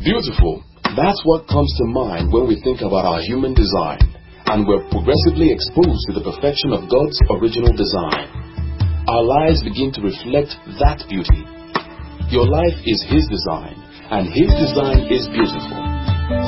[0.00, 0.64] Beautiful.
[0.96, 4.00] That's what comes to mind when we think about our human design,
[4.48, 8.32] and we're progressively exposed to the perfection of God's original design.
[9.04, 11.44] Our lives begin to reflect that beauty.
[12.32, 13.76] Your life is His design,
[14.08, 15.80] and His design is beautiful.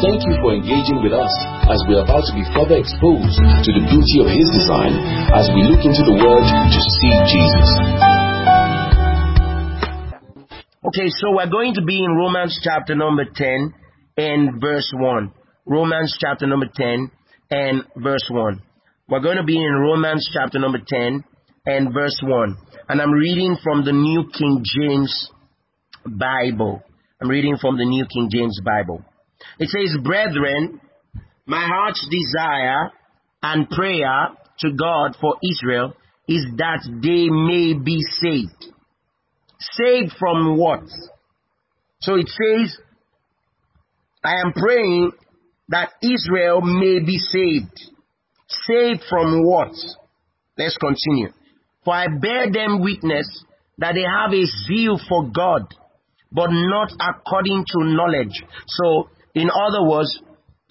[0.01, 1.33] Thank you for engaging with us
[1.69, 4.97] as we're about to be further exposed to the beauty of His design
[5.37, 8.12] as we look into the Word to see Jesus.
[10.95, 13.73] Okay, so we're going to be in Romans chapter number 10
[14.19, 15.33] and verse 1.
[15.65, 17.11] Romans chapter number 10
[17.51, 18.61] and verse 1.
[19.09, 21.25] We're going to be in Romans chapter number 10
[21.65, 22.57] and verse 1.
[22.91, 25.31] And I'm reading from the New King James
[26.05, 26.83] Bible.
[27.23, 29.03] I'm reading from the New King James Bible.
[29.59, 30.79] It says, Brethren,
[31.47, 32.91] my heart's desire
[33.43, 35.95] and prayer to God for Israel
[36.29, 38.72] is that they may be saved.
[39.73, 40.83] Saved from what?
[42.01, 42.77] So it says,
[44.25, 45.13] I am praying
[45.69, 47.81] that Israel may be saved.
[48.67, 49.73] Saved from what?
[50.59, 51.33] Let's continue.
[51.85, 53.27] For I bear them witness
[53.79, 55.63] that they have a zeal for God,
[56.31, 58.43] but not according to knowledge.
[58.67, 60.21] So, in other words,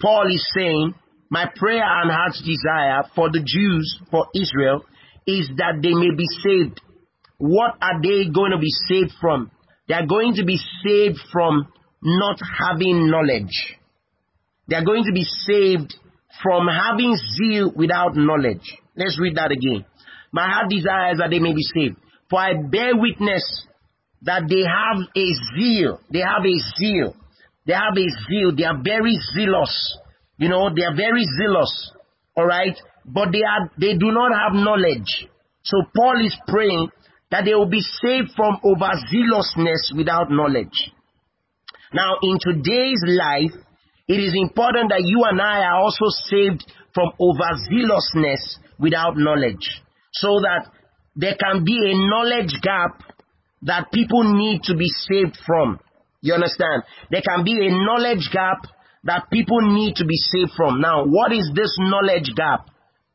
[0.00, 0.94] Paul is saying,
[1.30, 4.84] my prayer and heart's desire for the Jews, for Israel,
[5.26, 6.80] is that they may be saved.
[7.42, 9.50] What are they going to be saved from?
[9.88, 11.66] They are going to be saved from
[12.00, 13.76] not having knowledge.
[14.68, 15.92] They are going to be saved
[16.40, 18.62] from having zeal without knowledge.
[18.96, 19.84] Let's read that again.
[20.30, 21.96] My heart desires that they may be saved.
[22.30, 23.66] For I bear witness
[24.22, 25.98] that they have a zeal.
[26.12, 27.16] They have a zeal.
[27.66, 28.54] They have a zeal.
[28.54, 29.98] They are very zealous.
[30.38, 31.90] You know, they are very zealous.
[32.38, 32.78] Alright?
[33.04, 35.26] But they are, they do not have knowledge.
[35.64, 36.88] So Paul is praying
[37.32, 40.92] that they will be saved from overzealousness without knowledge.
[41.92, 43.56] Now, in today's life,
[44.06, 46.62] it is important that you and I are also saved
[46.94, 49.80] from overzealousness without knowledge.
[50.12, 50.68] So that
[51.16, 53.00] there can be a knowledge gap
[53.62, 55.80] that people need to be saved from.
[56.20, 56.82] You understand?
[57.10, 58.58] There can be a knowledge gap
[59.04, 60.82] that people need to be saved from.
[60.82, 62.66] Now, what is this knowledge gap?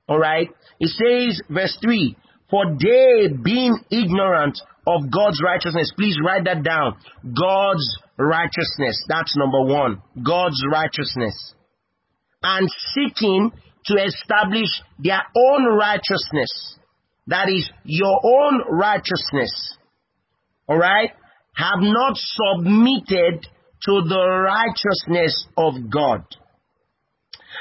[0.09, 0.49] Alright?
[0.79, 2.15] It says, verse 3,
[2.49, 6.95] For they being ignorant of God's righteousness, please write that down.
[7.23, 9.03] God's righteousness.
[9.09, 10.01] That's number one.
[10.25, 11.53] God's righteousness.
[12.41, 13.51] And seeking
[13.85, 14.69] to establish
[14.99, 16.77] their own righteousness.
[17.27, 19.77] That is your own righteousness.
[20.69, 21.11] Alright?
[21.53, 23.47] Have not submitted
[23.85, 26.23] to the righteousness of God.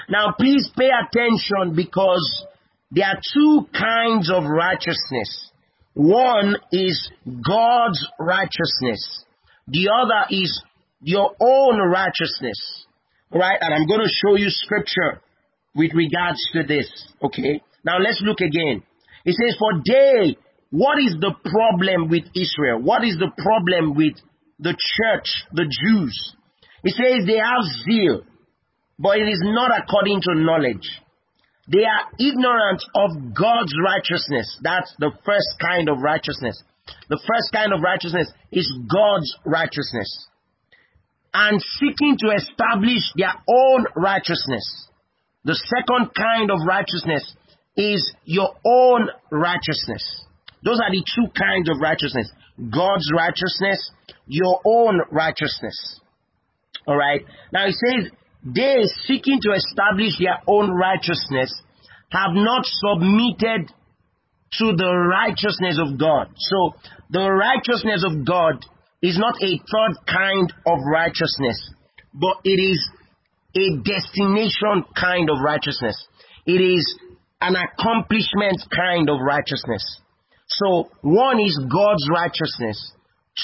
[0.09, 2.47] Now please pay attention because
[2.91, 5.51] there are two kinds of righteousness.
[5.95, 9.25] One is God's righteousness.
[9.69, 10.63] The other is
[11.01, 12.87] your own righteousness.
[13.33, 13.59] Right?
[13.61, 15.21] And I'm going to show you scripture
[15.75, 16.87] with regards to this.
[17.23, 17.63] Okay?
[17.85, 18.83] Now let's look again.
[19.25, 20.37] It says, for they,
[20.71, 22.81] what is the problem with Israel?
[22.81, 24.15] What is the problem with
[24.59, 26.35] the church, the Jews?
[26.85, 28.23] It says they have zeal,
[28.99, 30.87] but it is not according to knowledge.
[31.69, 34.59] They are ignorant of God's righteousness.
[34.63, 36.63] That's the first kind of righteousness.
[37.09, 40.29] The first kind of righteousness is God's righteousness.
[41.35, 44.89] And seeking to establish their own righteousness.
[45.45, 47.35] The second kind of righteousness
[47.77, 50.25] is your own righteousness.
[50.65, 52.31] Those are the two kinds of righteousness.
[52.59, 53.91] God's righteousness,
[54.27, 56.01] your own righteousness.
[56.89, 57.23] Alright?
[57.53, 58.11] Now he says,
[58.55, 61.53] they seeking to establish their own righteousness
[62.11, 63.69] have not submitted
[64.59, 66.31] to the righteousness of God.
[66.37, 66.75] So
[67.11, 68.65] the righteousness of God
[69.03, 71.59] is not a third kind of righteousness,
[72.15, 72.81] but it is
[73.57, 75.97] a destination kind of righteousness.
[76.47, 76.99] It is
[77.41, 79.83] an accomplishment kind of righteousness.
[80.47, 82.93] So one is God's righteousness.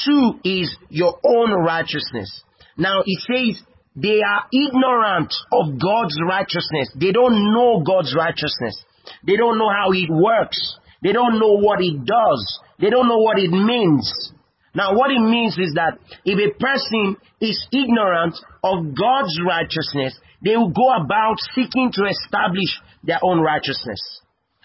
[0.07, 2.43] Two is your own righteousness.
[2.79, 3.63] Now it says
[3.95, 6.89] they are ignorant of God's righteousness.
[6.99, 8.83] They don't know God's righteousness.
[9.27, 10.59] They don't know how it works.
[11.03, 12.61] They don't know what it does.
[12.79, 14.33] They don't know what it means.
[14.75, 18.35] Now, what it means is that if a person is ignorant
[18.65, 24.01] of God's righteousness, they will go about seeking to establish their own righteousness.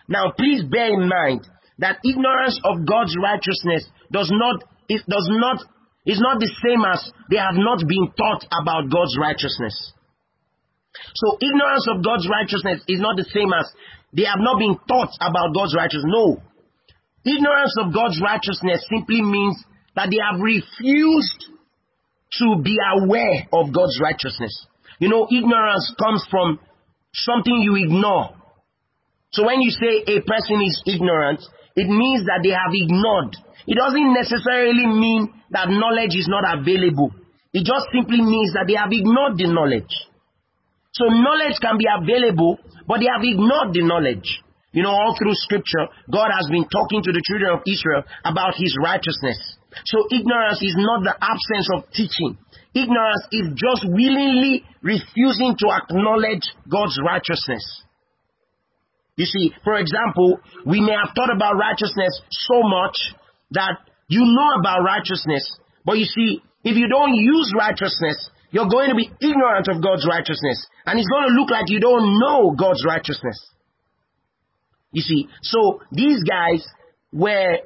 [0.08, 1.46] Now, please bear in mind
[1.80, 5.66] that ignorance of God's righteousness does not, it does not,
[6.08, 9.76] is not the same as they have not been taught about God's righteousness.
[11.14, 13.68] So ignorance of God's righteousness is not the same as
[14.16, 16.08] they have not been taught about God's righteousness.
[16.08, 16.42] No.
[17.28, 19.60] Ignorance of God's righteousness simply means
[20.00, 21.52] that they have refused
[22.40, 24.56] to be aware of God's righteousness.
[25.00, 26.60] You know, ignorance comes from
[27.14, 28.32] something you ignore.
[29.32, 31.44] So when you say a person is ignorant,
[31.76, 33.36] it means that they have ignored.
[33.68, 37.12] It doesn't necessarily mean that knowledge is not available.
[37.52, 39.92] It just simply means that they have ignored the knowledge.
[40.96, 44.42] So knowledge can be available, but they have ignored the knowledge.
[44.72, 48.56] You know, all through scripture, God has been talking to the children of Israel about
[48.56, 49.38] his righteousness.
[49.86, 52.40] So ignorance is not the absence of teaching.
[52.72, 57.64] Ignorance is just willingly refusing to acknowledge God's righteousness.
[59.18, 62.96] You see, for example, we may have thought about righteousness so much
[63.52, 63.78] that
[64.08, 65.44] you know about righteousness,
[65.86, 70.08] but you see, if you don't use righteousness, you're going to be ignorant of God's
[70.08, 70.66] righteousness.
[70.86, 73.38] And it's going to look like you don't know God's righteousness.
[74.92, 76.66] You see, so these guys
[77.12, 77.60] were,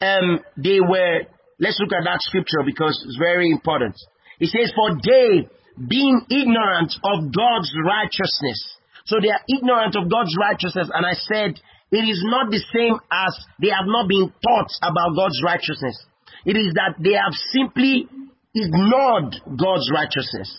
[0.00, 1.22] um, they were,
[1.60, 3.94] let's look at that scripture because it's very important.
[4.40, 5.48] It says, for they,
[5.86, 8.76] being ignorant of God's righteousness.
[9.06, 10.90] So they are ignorant of God's righteousness.
[10.92, 15.16] And I said, it is not the same as they have not been taught about
[15.16, 15.96] God's righteousness.
[16.44, 18.08] It is that they have simply
[18.54, 20.52] ignored God's righteousness.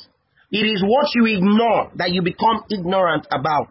[0.51, 3.69] It is what you ignore that you become ignorant about.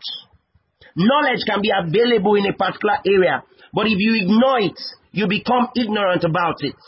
[0.95, 3.43] Knowledge can be available in a particular area,
[3.75, 4.79] but if you ignore it,
[5.11, 6.79] you become ignorant about it.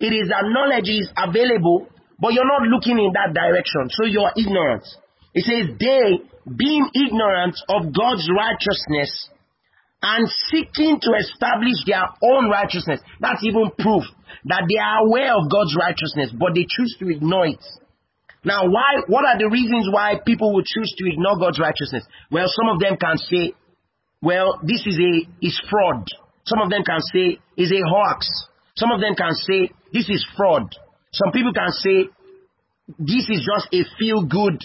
[0.00, 1.88] It is that knowledge is available,
[2.18, 4.84] but you're not looking in that direction, so you're ignorant.
[5.34, 9.28] It says, they, being ignorant of God's righteousness,
[10.04, 13.00] and seeking to establish their own righteousness.
[13.20, 14.04] That's even proof
[14.44, 17.64] that they are aware of God's righteousness, but they choose to ignore it.
[18.44, 22.04] Now, why, what are the reasons why people would choose to ignore God's righteousness?
[22.30, 23.56] Well, some of them can say,
[24.20, 26.04] well, this is a, is fraud.
[26.44, 28.28] Some of them can say, is a hoax.
[28.76, 30.68] Some of them can say, this is fraud.
[31.14, 32.12] Some people can say,
[32.98, 34.60] this is just a feel good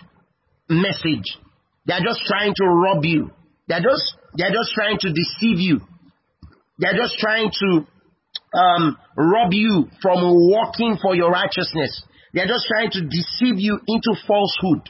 [0.68, 1.40] message.
[1.86, 3.32] They're just trying to rob you.
[3.70, 5.82] They're just they're just trying to deceive you.
[6.80, 7.84] They're just trying to
[8.56, 11.92] um, rob you from walking for your righteousness.
[12.34, 14.88] They're just trying to deceive you into falsehood.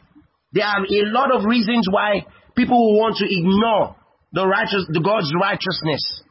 [0.54, 3.96] There are a lot of reasons why people will want to ignore
[4.34, 6.22] the righteous, the God's righteousness.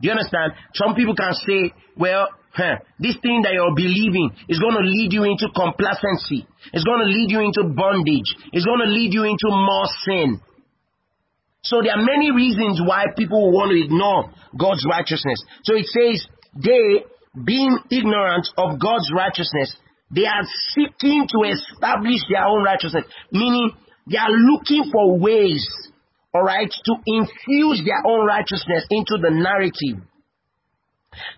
[0.00, 0.52] Do you understand?
[0.72, 5.12] Some people can say, well, huh, this thing that you're believing is going to lead
[5.12, 6.48] you into complacency.
[6.72, 8.32] It's going to lead you into bondage.
[8.52, 10.40] It's going to lead you into more sin.
[11.62, 15.38] So there are many reasons why people want to ignore God's righteousness.
[15.62, 16.26] So it says,
[16.58, 17.06] they,
[17.38, 19.76] being ignorant of God's righteousness,
[20.10, 20.42] they are
[20.74, 23.70] seeking to establish their own righteousness, meaning
[24.10, 25.64] they are looking for ways,
[26.34, 30.02] alright, to infuse their own righteousness into the narrative.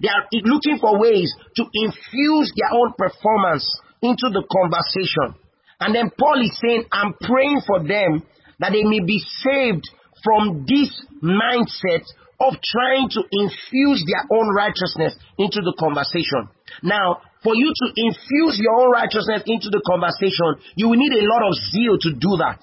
[0.01, 3.69] They are looking for ways to infuse their own performance
[4.01, 5.39] into the conversation.
[5.81, 8.23] And then Paul is saying, I'm praying for them
[8.59, 9.85] that they may be saved
[10.25, 10.91] from this
[11.23, 12.03] mindset
[12.41, 16.49] of trying to infuse their own righteousness into the conversation.
[16.83, 21.29] Now, for you to infuse your own righteousness into the conversation, you will need a
[21.29, 22.59] lot of zeal to do that.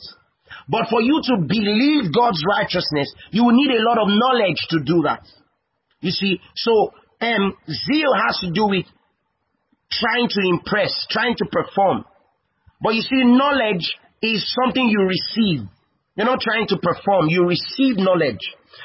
[0.67, 4.79] But for you to believe God's righteousness, you will need a lot of knowledge to
[4.83, 5.23] do that.
[6.01, 8.85] You see, so um, zeal has to do with
[9.91, 12.05] trying to impress, trying to perform.
[12.81, 15.69] But you see, knowledge is something you receive.
[16.15, 17.29] You're not trying to perform.
[17.29, 18.43] You receive knowledge.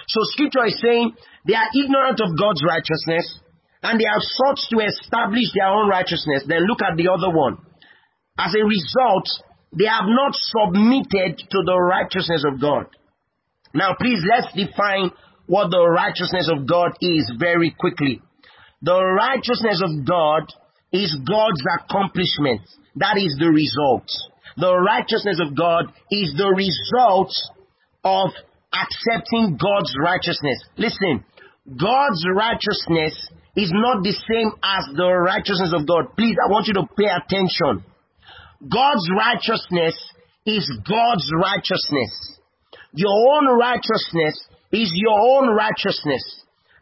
[0.09, 1.15] So scripture is saying
[1.47, 3.41] they are ignorant of God's righteousness
[3.83, 6.45] and they have sought to establish their own righteousness.
[6.47, 7.59] Then look at the other one.
[8.39, 9.27] As a result,
[9.73, 12.87] they have not submitted to the righteousness of God.
[13.75, 15.11] Now please let's define
[15.47, 18.21] what the righteousness of God is very quickly.
[18.83, 20.43] The righteousness of God
[20.93, 22.63] is God's accomplishment.
[22.97, 24.09] That is the result
[24.57, 27.33] the righteousness of God is the result
[28.05, 28.31] of
[28.73, 30.65] accepting God's righteousness.
[30.77, 31.25] Listen,
[31.67, 33.15] God's righteousness
[33.57, 36.17] is not the same as the righteousness of God.
[36.17, 37.85] Please, I want you to pay attention.
[38.61, 39.97] God's righteousness
[40.47, 42.41] is God's righteousness.
[42.93, 44.41] Your own righteousness
[44.73, 46.23] is your own righteousness.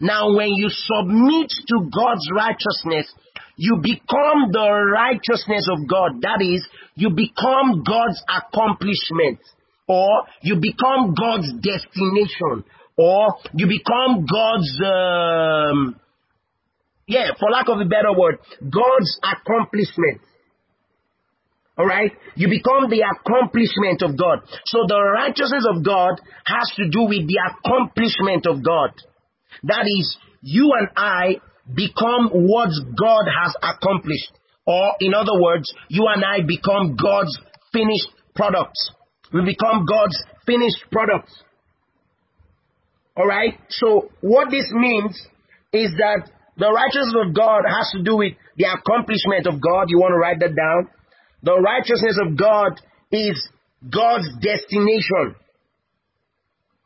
[0.00, 3.10] Now, when you submit to God's righteousness,
[3.56, 6.20] you become the righteousness of God.
[6.22, 9.40] That is, you become God's accomplishment,
[9.88, 12.64] or you become God's destination,
[12.96, 16.00] or you become God's, um,
[17.06, 20.20] yeah, for lack of a better word, God's accomplishment.
[21.76, 22.12] Alright?
[22.36, 24.46] You become the accomplishment of God.
[24.66, 28.94] So the righteousness of God has to do with the accomplishment of God.
[29.64, 34.32] That is, you and I become what God has accomplished.
[34.66, 37.38] Or, in other words, you and I become God's
[37.73, 38.90] finished products.
[39.33, 40.16] We become God's
[40.47, 41.33] finished products.
[43.16, 43.59] Alright?
[43.68, 45.14] So, what this means
[45.73, 49.87] is that the righteousness of God has to do with the accomplishment of God.
[49.88, 50.90] You want to write that down?
[51.42, 52.80] The righteousness of God
[53.12, 53.49] is
[53.90, 55.35] God's destination.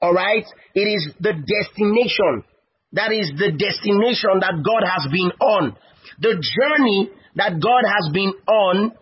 [0.02, 0.44] Alright?
[0.74, 2.44] It is the destination.
[2.92, 5.76] That is the destination that God has been on.
[6.20, 8.92] The journey that God has been on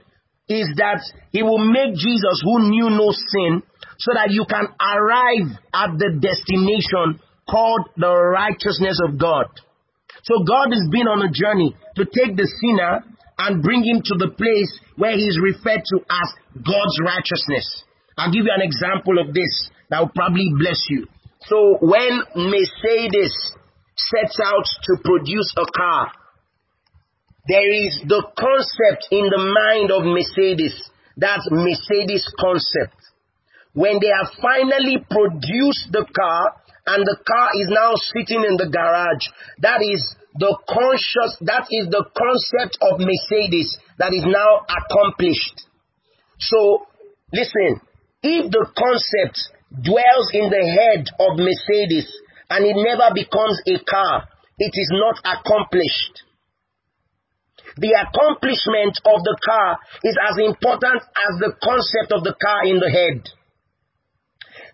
[0.48, 1.02] is that
[1.32, 3.64] He will make Jesus who knew no sin
[3.98, 9.48] so that you can arrive at the destination called the righteousness of God.
[10.22, 13.02] So God has been on a journey to take the sinner
[13.38, 17.84] and bring him to the place where he is referred to as God's righteousness.
[18.18, 21.06] I'll give you an example of this that will probably bless you.
[21.46, 23.34] So when Mercedes
[23.94, 26.12] sets out to produce a car,
[27.48, 30.74] there is the concept in the mind of Mercedes.
[31.16, 32.98] That's Mercedes concept.
[33.72, 36.42] When they have finally produced the car
[36.86, 40.02] and the car is now sitting in the garage, that is
[40.38, 45.62] the conscious, that is the concept of Mercedes that is now accomplished.
[46.40, 46.86] So,
[47.32, 47.80] listen,
[48.22, 49.38] if the concept
[49.70, 52.10] dwells in the head of Mercedes
[52.50, 56.25] and it never becomes a car, it is not accomplished.
[57.76, 62.80] The accomplishment of the car is as important as the concept of the car in
[62.80, 63.20] the head.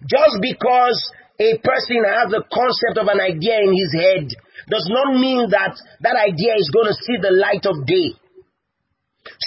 [0.07, 0.99] Just because
[1.39, 4.27] a person has the concept of an idea in his head
[4.71, 5.75] does not mean that
[6.07, 8.15] that idea is going to see the light of day.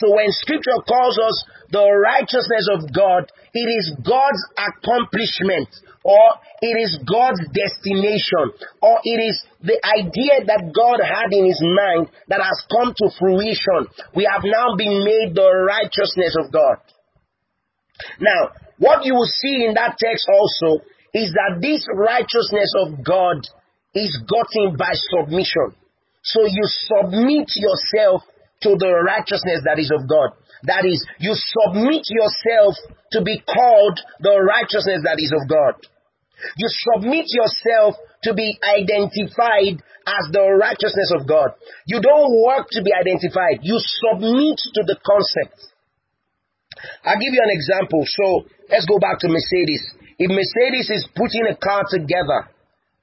[0.03, 1.35] So when scripture calls us
[1.71, 5.71] the righteousness of God, it is God's accomplishment
[6.05, 11.57] or it is God's destination or it is the idea that God had in his
[11.65, 13.89] mind that has come to fruition.
[14.13, 16.77] We have now been made the righteousness of God.
[18.21, 23.41] Now, what you will see in that text also is that this righteousness of God
[23.97, 25.73] is gotten by submission.
[26.21, 28.21] So you submit yourself
[28.61, 30.37] to the righteousness that is of God.
[30.69, 32.75] That is, you submit yourself
[33.13, 35.94] to be called the righteousness that is of God.
[36.57, 41.55] You submit yourself to be identified as the righteousness of God.
[41.87, 43.61] You don't work to be identified.
[43.63, 45.57] You submit to the concept.
[47.03, 48.03] I'll give you an example.
[48.05, 49.81] So let's go back to Mercedes.
[50.17, 52.51] If Mercedes is putting a car together,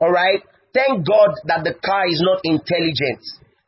[0.01, 0.41] all right,
[0.73, 3.21] thank God that the car is not intelligent.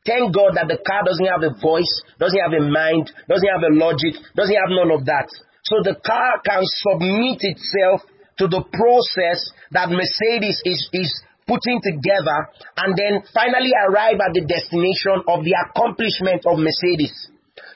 [0.07, 3.65] Thank God that the car doesn't have a voice, doesn't have a mind, doesn't have
[3.65, 5.29] a logic, doesn't have none of that.
[5.65, 8.05] So the car can submit itself
[8.39, 11.11] to the process that Mercedes is, is
[11.47, 12.51] putting together
[12.81, 17.13] and then finally arrive at the destination of the accomplishment of Mercedes.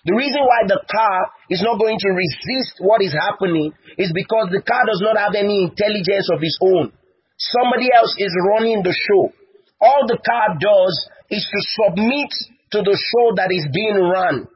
[0.04, 1.18] The reason why the car
[1.52, 5.36] is not going to resist what is happening is because the car does not have
[5.36, 6.90] any intelligence of its own.
[7.36, 9.30] Somebody else is running the show.
[9.78, 10.94] All the car does
[11.30, 12.32] is to submit
[12.72, 14.48] to the show that is being run.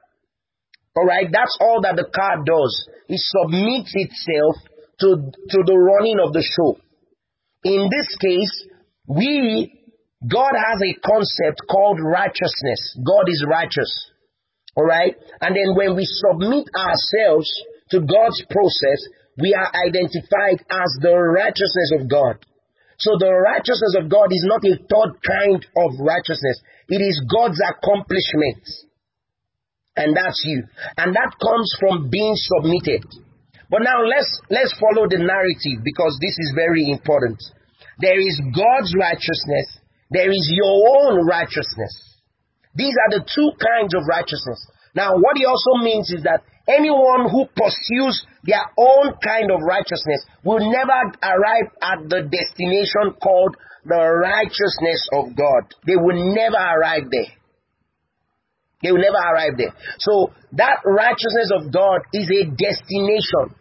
[0.97, 2.75] Alright, that's all that the car does.
[3.09, 4.57] It submits itself
[5.03, 6.79] to, to the running of the show.
[7.65, 8.55] In this case,
[9.07, 9.71] we,
[10.27, 12.99] God has a concept called righteousness.
[13.03, 13.91] God is righteous.
[14.77, 15.17] Alright?
[15.41, 17.51] And then when we submit ourselves
[17.91, 19.01] to God's process,
[19.39, 22.39] we are identified as the righteousness of God.
[22.99, 26.63] So the righteousness of God is not a third kind of righteousness.
[26.89, 28.63] It is God's accomplishment.
[29.97, 30.65] And that's you.
[30.97, 33.05] And that comes from being submitted.
[33.73, 37.41] But now let's, let's follow the narrative because this is very important.
[38.05, 39.81] There is God's righteousness.
[40.13, 41.97] There is your own righteousness.
[42.77, 44.61] These are the two kinds of righteousness.
[44.93, 50.21] Now, what he also means is that anyone who pursues their own kind of righteousness
[50.45, 53.57] will never arrive at the destination called
[53.89, 55.73] the righteousness of God.
[55.89, 57.33] They will never arrive there.
[58.85, 59.73] They will never arrive there.
[59.97, 60.29] So
[60.61, 63.57] that righteousness of God is a destination.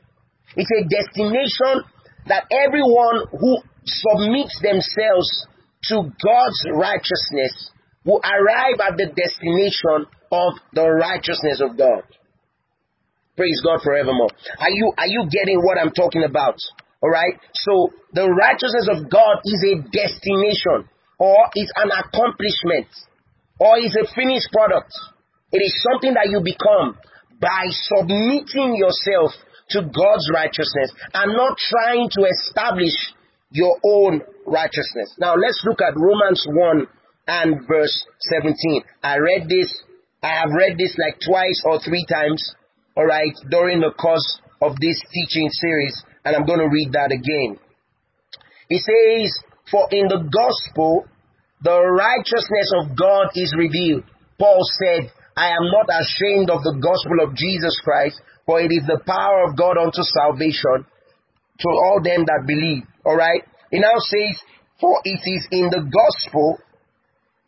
[0.56, 1.88] It's a destination
[2.28, 5.48] that everyone who submits themselves
[5.90, 7.72] to God's righteousness
[8.06, 12.04] will arrive at the destination of the righteousness of God.
[13.36, 14.30] Praise God forevermore.
[14.60, 16.58] Are you, are you getting what I'm talking about?
[17.02, 17.40] Alright?
[17.54, 20.86] So, the righteousness of God is a destination,
[21.18, 22.88] or is an accomplishment,
[23.60, 24.94] or is a finished product.
[25.52, 26.98] It is something that you become
[27.42, 29.34] by submitting yourself
[29.72, 32.94] to God's righteousness and not trying to establish
[33.52, 35.16] your own righteousness.
[35.20, 36.88] Now let's look at Romans 1
[37.28, 38.84] and verse 17.
[39.04, 39.84] I read this
[40.24, 42.54] I have read this like twice or three times,
[42.96, 47.58] alright, during the course of this teaching series, and I'm going to read that again.
[48.70, 49.34] He says,
[49.72, 51.06] For in the gospel,
[51.64, 54.04] the righteousness of God is revealed.
[54.38, 58.84] Paul said, I am not ashamed of the gospel of Jesus Christ, for it is
[58.88, 60.86] the power of God unto salvation
[61.60, 62.84] to all them that believe.
[63.06, 63.44] Alright?
[63.72, 64.38] He now says,
[64.80, 66.60] For it is in the gospel,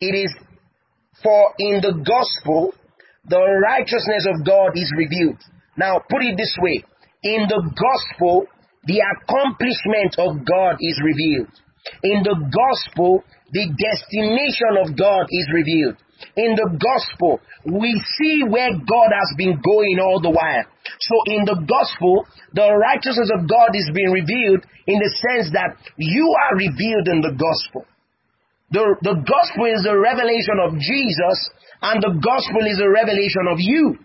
[0.00, 0.34] it is
[1.22, 2.74] for in the gospel,
[3.26, 5.40] the righteousness of God is revealed.
[5.76, 6.84] Now, put it this way.
[7.22, 8.46] In the gospel,
[8.84, 11.48] the accomplishment of God is revealed.
[12.02, 15.96] In the gospel, the destination of God is revealed.
[16.36, 20.64] In the gospel, we see where God has been going all the while.
[21.00, 25.76] So in the gospel, the righteousness of God is being revealed in the sense that
[25.96, 27.86] you are revealed in the gospel.
[28.70, 31.38] The, the gospel is a revelation of Jesus
[31.80, 33.98] and the gospel is a revelation of you.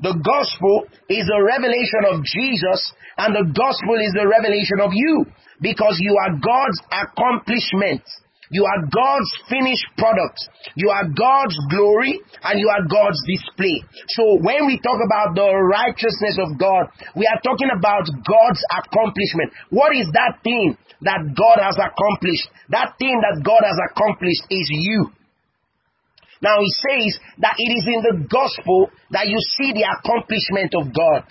[0.00, 2.80] The gospel is a revelation of Jesus
[3.16, 5.26] and the gospel is a revelation of you
[5.60, 8.04] because you are God's accomplishment.
[8.50, 10.42] You are God's finished product.
[10.74, 13.78] You are God's glory and you are God's display.
[14.18, 19.54] So when we talk about the righteousness of God, we are talking about God's accomplishment.
[19.70, 22.50] What is that thing that God has accomplished?
[22.74, 25.14] That thing that God has accomplished is you.
[26.42, 30.90] Now he says that it is in the gospel that you see the accomplishment of
[30.90, 31.22] God.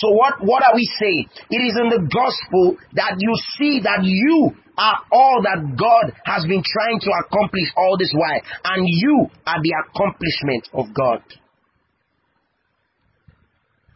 [0.00, 1.28] So what, what are we saying?
[1.50, 6.48] It is in the gospel that you see that you are all that God has
[6.48, 11.20] been trying to accomplish all this while, and you are the accomplishment of God.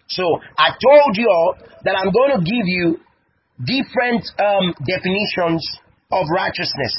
[0.08, 0.24] So
[0.58, 3.00] I told you all that I'm going to give you
[3.64, 5.64] different um, definitions
[6.12, 6.92] of righteousness.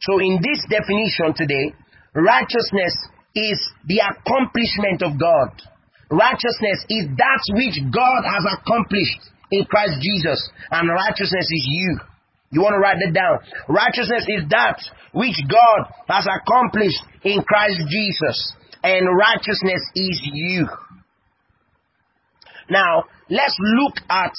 [0.00, 1.76] So in this definition today,
[2.14, 2.96] righteousness
[3.36, 5.52] is the accomplishment of God.
[6.10, 12.00] Righteousness is that which God has accomplished in Christ Jesus, and righteousness is you.
[12.50, 13.38] You want to write that down.
[13.68, 14.80] Righteousness is that
[15.12, 18.52] which God has accomplished in Christ Jesus.
[18.82, 20.66] And righteousness is you.
[22.70, 24.32] Now, let's look at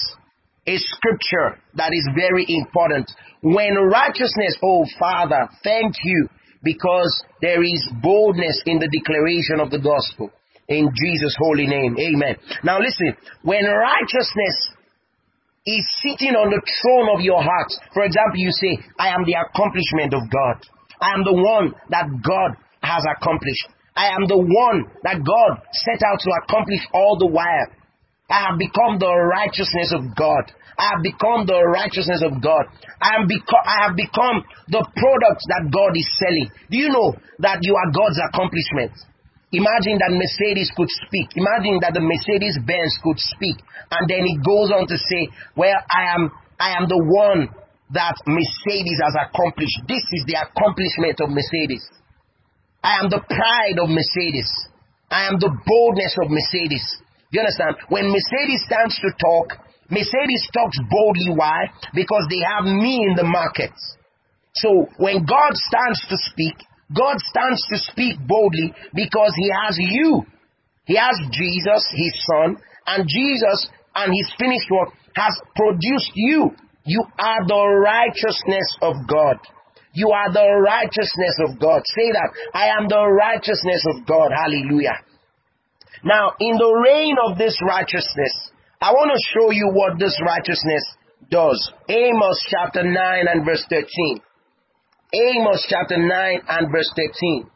[0.66, 3.12] a scripture that is very important.
[3.42, 6.30] When righteousness, oh Father, thank you
[6.64, 10.32] because there is boldness in the declaration of the gospel.
[10.70, 11.98] In Jesus' holy name.
[12.00, 12.38] Amen.
[12.64, 14.80] Now listen, when righteousness
[15.66, 17.70] is sitting on the throne of your heart.
[17.94, 20.58] For example, you say, I am the accomplishment of God.
[21.02, 23.68] I am the one that God has accomplished.
[23.96, 25.52] I am the one that God
[25.86, 27.68] set out to accomplish all the while.
[28.30, 30.54] I have become the righteousness of God.
[30.80, 32.72] I have become the righteousness of God.
[33.02, 36.48] I, am beco- I have become the product that God is selling.
[36.72, 38.96] Do you know that you are God's accomplishment?
[39.52, 41.34] Imagine that Mercedes could speak.
[41.34, 43.58] Imagine that the Mercedes Benz could speak.
[43.90, 46.30] And then it goes on to say, well, I am,
[46.62, 47.50] I am the one
[47.90, 49.90] that Mercedes has accomplished.
[49.90, 51.82] This is the accomplishment of Mercedes.
[52.86, 54.50] I am the pride of Mercedes.
[55.10, 56.86] I am the boldness of Mercedes.
[57.34, 57.82] You understand?
[57.90, 59.58] When Mercedes stands to talk,
[59.90, 61.34] Mercedes talks boldly.
[61.34, 61.74] Why?
[61.98, 63.74] Because they have me in the market.
[64.54, 66.58] So when God stands to speak,
[66.96, 70.26] God stands to speak boldly because he has you.
[70.86, 76.52] He has Jesus, his son, and Jesus and his finished work has produced you.
[76.86, 79.38] You are the righteousness of God.
[79.94, 81.82] You are the righteousness of God.
[81.86, 82.30] Say that.
[82.54, 84.32] I am the righteousness of God.
[84.32, 84.98] Hallelujah.
[86.04, 90.84] Now, in the reign of this righteousness, I want to show you what this righteousness
[91.30, 91.72] does.
[91.90, 92.96] Amos chapter 9
[93.28, 94.22] and verse 13.
[95.14, 97.50] Amos chapter 9 and verse 13.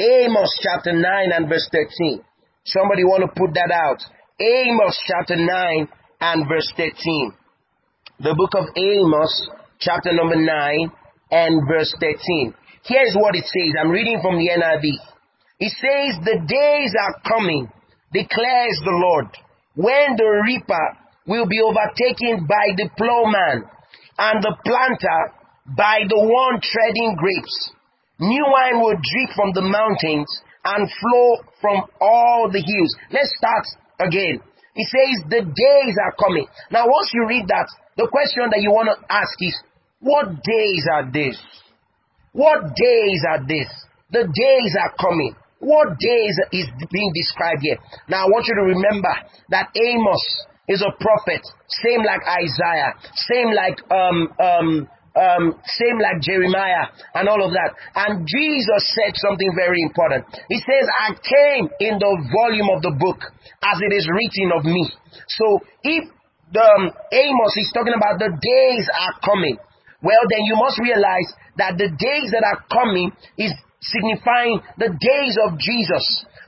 [0.00, 2.24] Amos chapter 9 and verse 13.
[2.64, 4.00] Somebody want to put that out.
[4.40, 5.88] Amos chapter 9
[6.20, 7.32] and verse 13.
[8.20, 10.90] The book of Amos chapter number 9
[11.30, 12.54] and verse 13.
[12.84, 13.72] Here's what it says.
[13.78, 14.88] I'm reading from the NIV.
[15.60, 17.68] It says, the days are coming,
[18.14, 19.26] declares the Lord,
[19.74, 20.96] when the reaper
[21.26, 23.68] will be overtaken by the plowman
[24.16, 25.37] and the planter
[25.76, 27.70] by the one treading grapes.
[28.20, 30.28] New wine will drip from the mountains
[30.64, 32.92] and flow from all the hills.
[33.12, 33.64] Let's start
[34.00, 34.40] again.
[34.74, 36.46] He says the days are coming.
[36.70, 39.54] Now once you read that, the question that you want to ask is,
[40.00, 41.38] what days are this?
[42.32, 43.66] What days are this?
[44.10, 45.34] The days are coming.
[45.58, 47.78] What days is being described here?
[48.08, 49.10] Now I want you to remember
[49.50, 50.24] that Amos
[50.68, 51.42] is a prophet,
[51.82, 52.94] same like Isaiah,
[53.26, 57.74] same like um, um, um, same like Jeremiah and all of that.
[57.94, 60.24] And Jesus said something very important.
[60.48, 63.18] He says, I came in the volume of the book
[63.62, 64.90] as it is written of me.
[65.28, 66.08] So if
[66.52, 69.58] the um, Amos is talking about the days are coming,
[70.02, 75.34] well then you must realize that the days that are coming is signifying the days
[75.46, 76.04] of Jesus,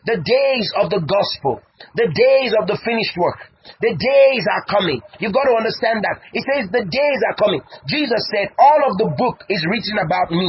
[0.07, 1.61] the days of the gospel,
[1.95, 3.50] the days of the finished work.
[3.81, 5.01] The days are coming.
[5.19, 6.21] You've got to understand that.
[6.33, 7.61] It says the days are coming.
[7.87, 10.49] Jesus said, all of the book is written about me.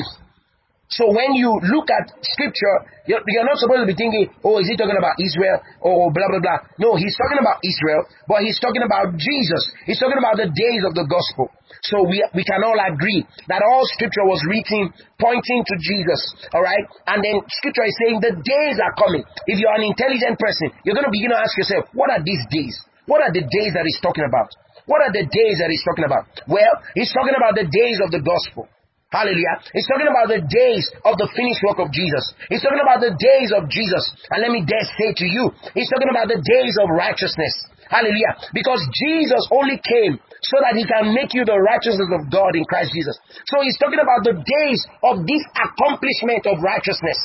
[0.91, 2.75] So when you look at scripture,
[3.07, 6.27] you're, you're, not supposed to be thinking, oh, is he talking about Israel or blah,
[6.27, 6.59] blah, blah.
[6.83, 9.63] No, he's talking about Israel, but he's talking about Jesus.
[9.87, 11.47] He's talking about the days of the gospel.
[11.87, 16.21] So we, we can all agree that all scripture was written pointing to Jesus.
[16.51, 16.83] All right.
[17.07, 19.23] And then scripture is saying the days are coming.
[19.47, 22.43] If you're an intelligent person, you're going to begin to ask yourself, what are these
[22.51, 22.75] days?
[23.11, 24.47] What are the days that he's talking about?
[24.87, 26.31] What are the days that he's talking about?
[26.47, 28.71] Well, he's talking about the days of the gospel.
[29.11, 29.59] Hallelujah.
[29.75, 32.23] He's talking about the days of the finished work of Jesus.
[32.47, 33.99] He's talking about the days of Jesus.
[34.31, 37.51] And let me dare say to you, he's talking about the days of righteousness.
[37.91, 38.47] Hallelujah.
[38.55, 40.15] Because Jesus only came
[40.47, 43.19] so that he can make you the righteousness of God in Christ Jesus.
[43.51, 47.19] So he's talking about the days of this accomplishment of righteousness.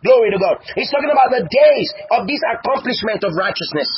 [0.00, 0.64] Glory to God.
[0.72, 3.92] He's talking about the days of this accomplishment of righteousness.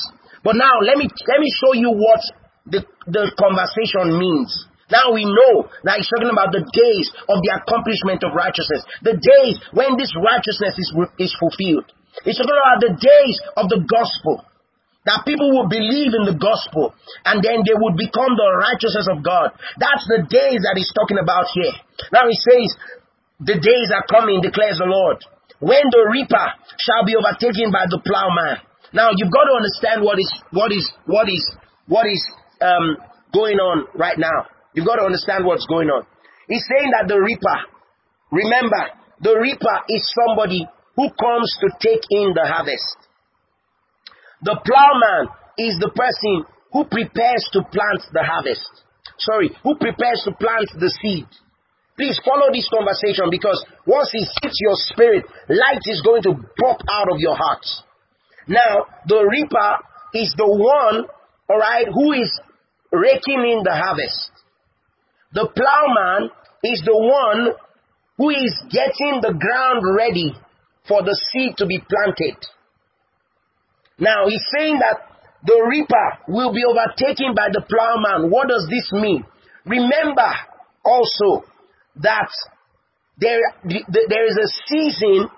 [0.44, 2.20] But now let me let me show you what
[2.68, 4.52] the, the conversation means.
[4.92, 9.16] Now we know that he's talking about the days of the accomplishment of righteousness, the
[9.16, 11.88] days when this righteousness is, is fulfilled.
[12.22, 14.44] He's talking about the days of the gospel.
[15.04, 16.96] That people will believe in the gospel
[17.28, 19.52] and then they would become the righteousness of God.
[19.76, 21.76] That's the days that he's talking about here.
[22.08, 22.72] Now he says,
[23.40, 25.20] the days are coming, declares the Lord,
[25.60, 26.46] when the reaper
[26.80, 28.64] shall be overtaken by the plowman.
[28.94, 31.42] Now you've got to understand what is, what is, what is,
[31.86, 32.22] what is,
[32.62, 32.96] um,
[33.34, 34.46] going on right now.
[34.72, 36.06] You've got to understand what's going on.
[36.46, 37.58] He's saying that the reaper,
[38.30, 40.62] remember, the reaper is somebody
[40.94, 42.94] who comes to take in the harvest.
[44.42, 48.66] The plowman is the person who prepares to plant the harvest.
[49.18, 51.26] Sorry, who prepares to plant the seed.
[51.96, 56.78] Please follow this conversation because once it hits your spirit, light is going to pop
[56.90, 57.62] out of your heart.
[58.46, 59.78] Now, the reaper
[60.14, 61.04] is the one,
[61.50, 62.40] alright, who is
[62.92, 64.30] raking in the harvest.
[65.32, 66.30] The plowman
[66.62, 67.54] is the one
[68.16, 70.34] who is getting the ground ready
[70.86, 72.36] for the seed to be planted.
[73.98, 75.10] Now he's saying that
[75.44, 78.30] the reaper will be overtaken by the plowman.
[78.30, 79.24] What does this mean?
[79.66, 80.30] Remember
[80.84, 81.44] also
[81.96, 82.28] that
[83.18, 85.28] there, there is a season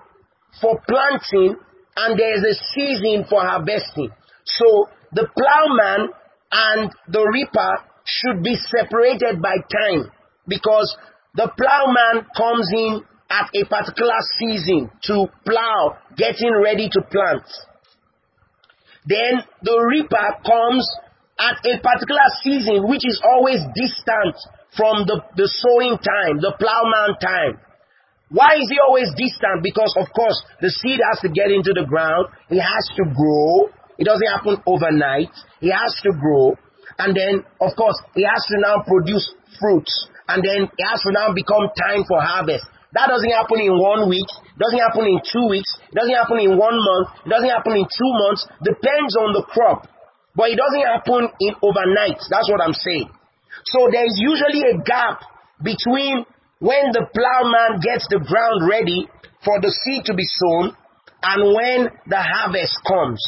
[0.61, 1.57] for planting
[1.97, 4.11] and there is a season for harvesting.
[4.45, 6.09] So the plowman
[6.51, 10.11] and the reaper should be separated by time
[10.47, 10.95] because
[11.35, 17.43] the plowman comes in at a particular season to plow, getting ready to plant.
[19.05, 20.87] Then the reaper comes
[21.39, 24.35] at a particular season which is always distant
[24.75, 27.66] from the, the sowing time, the plowman time.
[28.29, 29.63] Why is he always distant?
[29.63, 33.71] Because of course the seed has to get into the ground, it has to grow.
[33.97, 35.33] It doesn't happen overnight.
[35.61, 36.53] It has to grow.
[36.99, 39.25] And then, of course, it has to now produce
[39.59, 39.93] fruits.
[40.27, 42.67] And then it has to now become time for harvest.
[42.93, 46.55] That doesn't happen in one week, doesn't happen in two weeks, it doesn't happen in
[46.55, 49.85] one month, it doesn't happen in two months, depends on the crop.
[50.33, 52.21] But it doesn't happen in overnight.
[52.31, 53.11] That's what I'm saying.
[53.75, 55.19] So there is usually a gap
[55.61, 56.25] between
[56.59, 59.07] when the plowman gets the ground ready
[59.45, 60.75] for the seed to be sown
[61.23, 63.21] and when the harvest comes.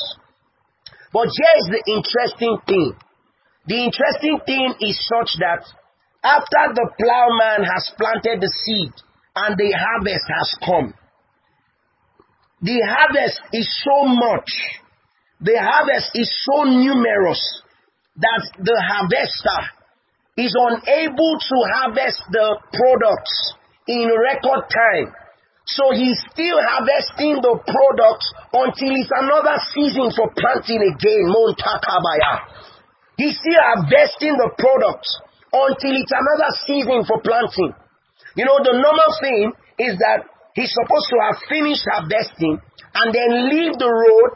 [1.13, 2.94] But here's the interesting thing.
[3.68, 5.65] The interesting thing is such that
[6.24, 8.94] after the plowman has planted the seed
[9.36, 10.94] and the harvest has come,
[12.62, 14.50] the harvest is so much,
[15.39, 17.62] the harvest is so numerous
[18.18, 19.79] that the harvester
[20.39, 23.36] is unable to harvest the products
[23.88, 25.12] in record time.
[25.67, 31.30] So he's still harvesting the products until it's another season for planting again.
[31.30, 32.34] Montakabaya.
[33.17, 35.12] He's still harvesting the products
[35.52, 37.75] until it's another season for planting.
[38.34, 40.25] You know, the normal thing is that
[40.56, 44.36] he's supposed to have finished harvesting and then leave the road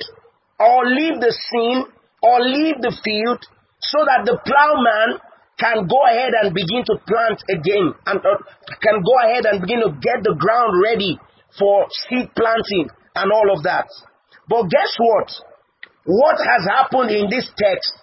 [0.59, 1.85] or leave the scene
[2.21, 3.41] or leave the field
[3.81, 5.17] so that the plowman
[5.59, 8.37] can go ahead and begin to plant again and uh,
[8.81, 11.19] can go ahead and begin to get the ground ready
[11.57, 13.87] for seed planting and all of that.
[14.49, 15.29] But guess what?
[16.05, 17.93] What has happened in this text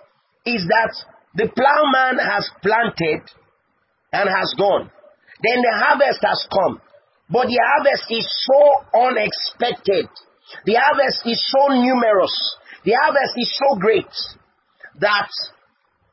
[0.46, 0.94] is that
[1.34, 3.22] the plowman has planted
[4.12, 4.90] and has gone.
[5.42, 6.80] Then the harvest has come.
[7.28, 8.60] But the harvest is so
[9.06, 10.08] unexpected.
[10.66, 12.34] The harvest is so numerous.
[12.84, 14.10] The harvest is so great
[14.98, 15.30] that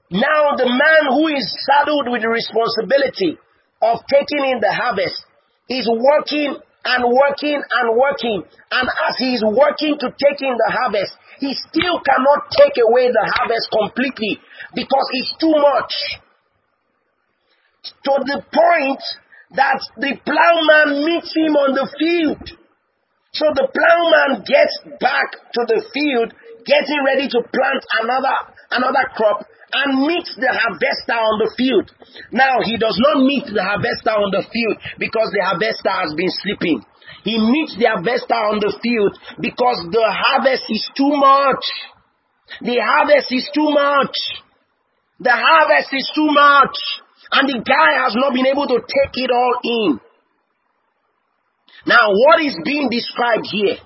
[0.09, 3.37] now the man who is saddled with the responsibility
[3.81, 5.19] of taking in the harvest
[5.69, 6.55] is working
[6.87, 8.43] and working and working.
[8.71, 13.11] And as he is working to take in the harvest, he still cannot take away
[13.11, 14.39] the harvest completely
[14.73, 15.93] because it's too much.
[18.07, 19.03] To the point
[19.55, 22.43] that the plowman meets him on the field.
[23.31, 26.33] So the plowman gets back to the field,
[26.65, 28.35] getting ready to plant another,
[28.71, 31.91] another crop and meets the harvester on the field.
[32.31, 36.31] Now he does not meet the harvester on the field because the harvester has been
[36.31, 36.83] sleeping.
[37.27, 41.65] He meets the harvester on the field because the harvest is too much.
[42.63, 44.15] The harvest is too much.
[45.19, 46.77] The harvest is too much.
[47.31, 49.99] And the guy has not been able to take it all in.
[51.85, 53.83] Now, what is being described here?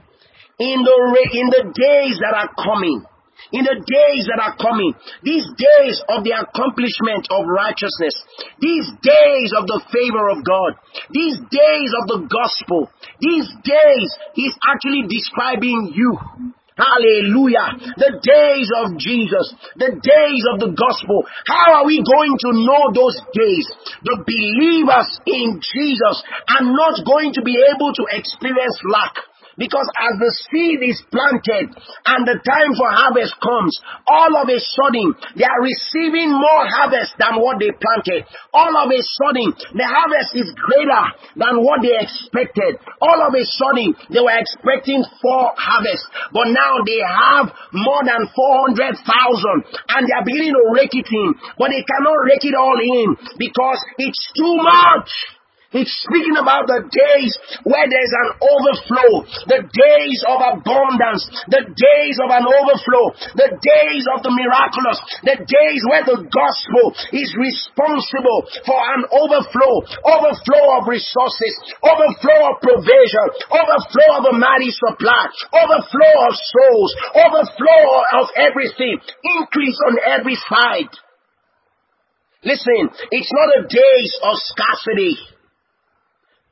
[0.61, 0.97] In the,
[1.33, 3.01] in the days that are coming,
[3.51, 8.15] in the days that are coming, these days of the accomplishment of righteousness,
[8.61, 10.77] these days of the favor of God,
[11.09, 16.17] these days of the gospel, these days He's actually describing you.
[16.81, 17.77] Hallelujah.
[17.99, 21.27] The days of Jesus, the days of the gospel.
[21.45, 23.67] How are we going to know those days?
[24.01, 29.13] The believers in Jesus are not going to be able to experience lack.
[29.57, 31.75] Because as the seed is planted
[32.07, 33.75] and the time for harvest comes,
[34.07, 38.23] all of a sudden they are receiving more harvest than what they planted.
[38.55, 41.03] All of a sudden the harvest is greater
[41.35, 42.79] than what they expected.
[43.03, 48.31] All of a sudden they were expecting four harvests, but now they have more than
[48.31, 52.79] 400,000 and they are beginning to rake it in, but they cannot rake it all
[52.79, 55.11] in because it's too much.
[55.71, 57.31] He's speaking about the days
[57.63, 64.03] where there's an overflow, the days of abundance, the days of an overflow, the days
[64.11, 70.91] of the miraculous, the days where the gospel is responsible for an overflow, overflow of
[70.91, 75.23] resources, overflow of provision, overflow of a mighty supply,
[75.55, 77.83] overflow of souls, overflow
[78.19, 78.99] of everything,
[79.39, 80.91] increase on every side.
[82.43, 85.30] Listen, it's not a days of scarcity.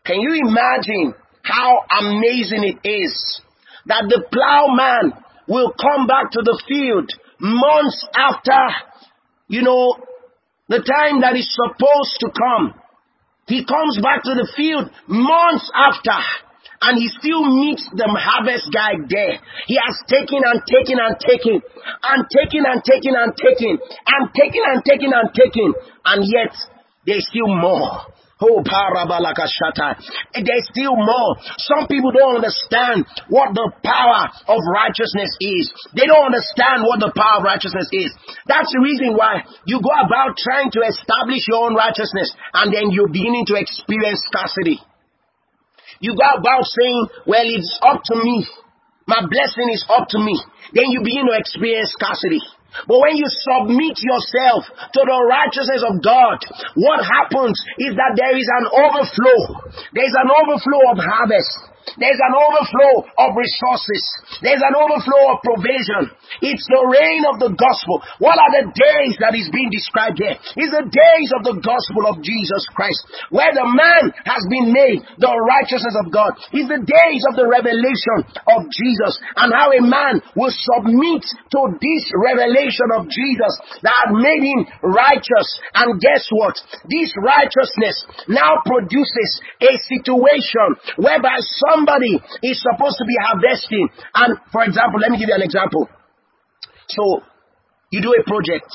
[0.09, 3.13] Can you imagine how amazing it is
[3.85, 5.13] that the plowman
[5.47, 8.57] will come back to the field months after,
[9.49, 10.01] you know,
[10.67, 12.73] the time that is supposed to come.
[13.45, 16.17] He comes back to the field months after
[16.81, 19.37] and he still meets the harvest guy there.
[19.69, 24.63] He has taken and taken and taken and taken and taken and taken and taken
[24.73, 25.69] and taken and taken
[26.01, 26.57] and yet
[27.05, 28.09] there's still more.
[28.39, 29.99] Oh, parabalakashata.
[30.31, 31.35] There's still more.
[31.59, 35.67] Some people don't understand what the power of righteousness is.
[35.91, 38.15] They don't understand what the power of righteousness is.
[38.47, 42.95] That's the reason why you go about trying to establish your own righteousness and then
[42.95, 44.79] you're beginning to experience scarcity.
[45.99, 48.47] You go about saying, well, it's up to me.
[49.03, 50.39] My blessing is up to me.
[50.71, 52.39] Then you begin to experience scarcity.
[52.87, 56.37] But when you submit yourself to the righteousness of God,
[56.75, 59.39] what happens is that there is an overflow.
[59.93, 61.68] There is an overflow of harvest.
[61.97, 64.03] There's an overflow of resources.
[64.43, 66.13] There's an overflow of provision.
[66.45, 68.03] It's the reign of the gospel.
[68.21, 70.37] What are the days that is being described here?
[70.37, 73.01] It's the days of the gospel of Jesus Christ,
[73.33, 76.37] where the man has been made the righteousness of God.
[76.53, 81.61] It's the days of the revelation of Jesus and how a man will submit to
[81.79, 85.47] this revelation of Jesus that made him righteous.
[85.73, 86.55] And guess what?
[86.87, 89.29] This righteousness now produces
[89.61, 93.87] a situation whereby some somebody is supposed to be harvesting.
[94.13, 95.87] And for example, let me give you an example.
[96.87, 97.23] So
[97.91, 98.67] you do a project.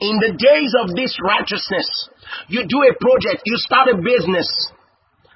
[0.00, 2.08] In the days of this righteousness,
[2.48, 4.46] you do a project, you start a business,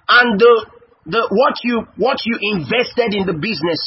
[0.09, 0.67] and the,
[1.07, 3.83] the what you what you invested in the business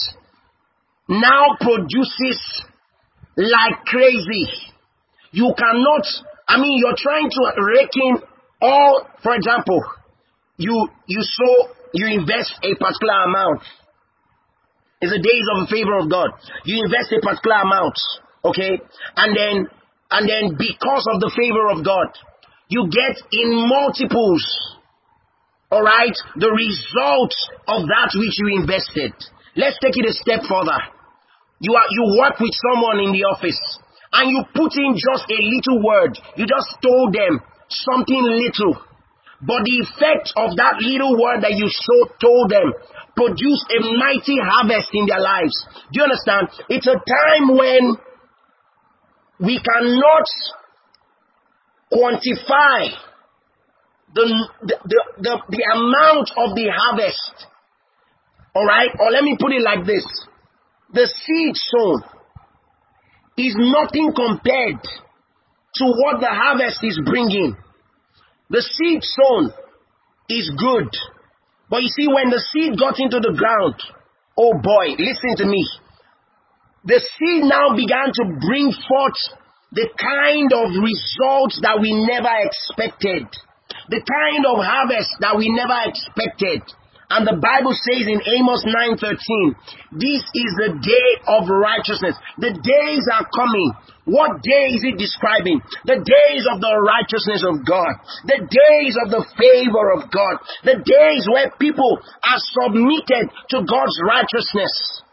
[1.07, 2.65] now produces
[3.37, 4.51] like crazy.
[5.31, 6.03] You cannot,
[6.47, 8.17] I mean, you're trying to rake in
[8.61, 9.79] all, for example,
[10.57, 13.63] you you sow you invest a particular amount.
[14.99, 16.35] It's the days of the favor of God.
[16.67, 17.95] You invest a particular amount,
[18.43, 18.79] okay?
[19.15, 19.55] And then,
[20.11, 22.11] and then because of the favor of God,
[22.67, 24.43] you get in multiples,
[25.71, 29.15] alright, the results of that which you invested.
[29.55, 30.79] Let's take it a step further.
[31.63, 33.59] You are, you work with someone in the office
[34.11, 36.19] and you put in just a little word.
[36.35, 38.83] You just told them something little
[39.45, 42.73] But the effect of that little word that you so told them
[43.13, 45.53] produced a mighty harvest in their lives.
[45.93, 46.49] Do you understand?
[46.67, 47.95] It's a time when
[49.39, 50.25] we cannot
[51.93, 52.89] quantify
[54.15, 54.25] the,
[54.63, 57.47] the, the, the, the amount of the harvest.
[58.55, 58.91] Alright?
[58.99, 60.05] Or let me put it like this.
[60.93, 62.01] The seed sown
[63.37, 67.57] is nothing compared to what the harvest is bringing.
[68.55, 69.51] The seed sown
[70.29, 70.87] is good.
[71.69, 73.75] But you see, when the seed got into the ground,
[74.39, 75.59] oh boy, listen to me.
[76.85, 79.19] The seed now began to bring forth
[79.75, 83.27] the kind of results that we never expected.
[83.91, 86.63] The kind of harvest that we never expected.
[87.09, 89.53] And the Bible says in Amos 9:13,
[89.93, 92.17] this is the day of righteousness.
[92.41, 93.73] The days are coming.
[94.05, 95.61] What day is it describing?
[95.85, 97.93] The days of the righteousness of God.
[98.25, 100.41] The days of the favor of God.
[100.65, 105.03] The days where people are submitted to God's righteousness.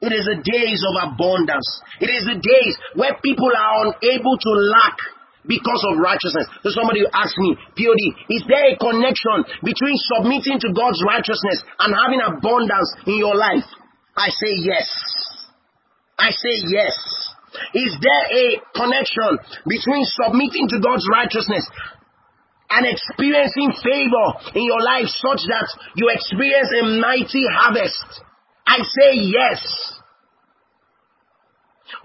[0.00, 1.66] It is the days of abundance.
[2.00, 4.98] It is the days where people are unable to lack
[5.48, 6.46] because of righteousness.
[6.62, 11.96] So somebody asked me, POD, is there a connection between submitting to God's righteousness and
[11.96, 13.64] having abundance in your life?
[14.14, 14.86] I say yes.
[16.18, 16.94] I say yes.
[17.74, 21.64] Is there a connection between submitting to God's righteousness
[22.70, 28.04] and experiencing favor in your life such that you experience a mighty harvest?
[28.66, 29.64] I say yes.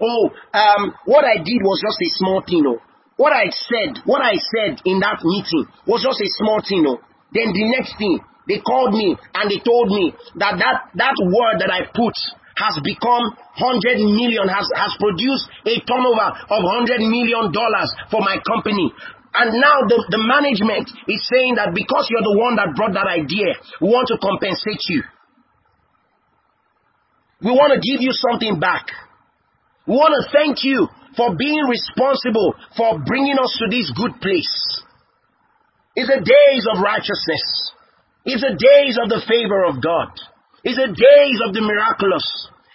[0.00, 2.64] Oh, um, what I did was just a small thing.
[2.66, 2.80] Oh.
[3.16, 6.82] What I said, what I said in that meeting was just a small thing.
[6.82, 6.98] No?
[7.30, 8.18] Then the next thing,
[8.50, 12.14] they called me and they told me that that, that word that I put
[12.58, 18.38] has become 100 million, has, has produced a turnover of 100 million dollars for my
[18.42, 18.90] company.
[19.34, 23.10] And now the, the management is saying that because you're the one that brought that
[23.10, 25.02] idea, we want to compensate you.
[27.42, 28.86] We want to give you something back.
[29.86, 34.82] We want to thank you for being responsible for bringing us to this good place.
[35.94, 37.44] It's the days of righteousness.
[38.24, 40.10] It's the days of the favor of God.
[40.64, 42.24] It's the days of the miraculous.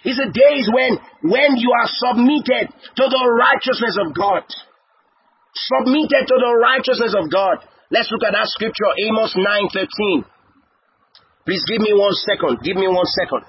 [0.04, 4.46] It's the days when, when you are submitted to the righteousness of God.
[5.52, 7.60] Submitted to the righteousness of God.
[7.90, 10.24] Let's look at that scripture, Amos 9:13.
[11.44, 12.62] Please give me one second.
[12.62, 13.42] Give me one second.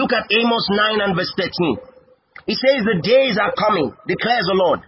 [0.00, 1.76] Look at Amos 9 and verse 13.
[2.48, 4.80] It says, The days are coming, declares the Lord,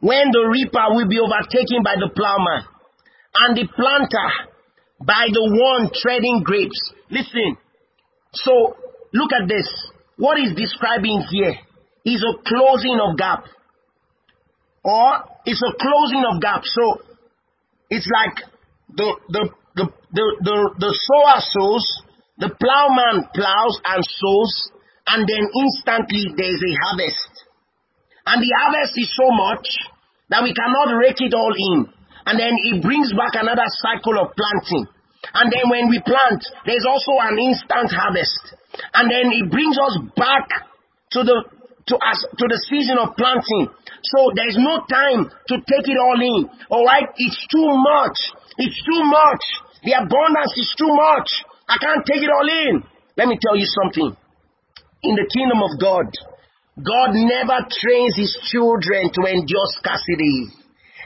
[0.00, 2.68] when the reaper will be overtaken by the plowman,
[3.32, 4.28] and the planter
[5.00, 6.92] by the one treading grapes.
[7.08, 7.56] Listen.
[8.34, 8.76] So,
[9.14, 9.64] look at this.
[10.16, 11.56] What is describing here
[12.04, 13.44] is a closing of gap.
[14.84, 16.60] Or it's a closing of gap.
[16.64, 17.00] So,
[17.88, 18.36] it's like
[18.96, 22.01] the, the, the, the, the, the sower sows,
[22.42, 24.54] the plowman plows and sows,
[25.06, 27.32] and then instantly there is a harvest.
[28.26, 29.66] And the harvest is so much
[30.34, 31.86] that we cannot rake it all in.
[32.26, 34.90] And then it brings back another cycle of planting.
[35.34, 38.42] And then when we plant, there's also an instant harvest.
[38.94, 40.50] And then it brings us back
[41.14, 41.46] to the
[41.90, 43.70] to us to the season of planting.
[44.02, 46.50] So there's no time to take it all in.
[46.70, 47.10] Alright?
[47.18, 48.18] It's too much.
[48.58, 49.42] It's too much.
[49.82, 51.30] The abundance is too much.
[51.68, 52.82] I can't take it all in.
[53.16, 54.16] Let me tell you something.
[55.02, 56.06] In the kingdom of God,
[56.78, 60.48] God never trains his children to endure scarcity.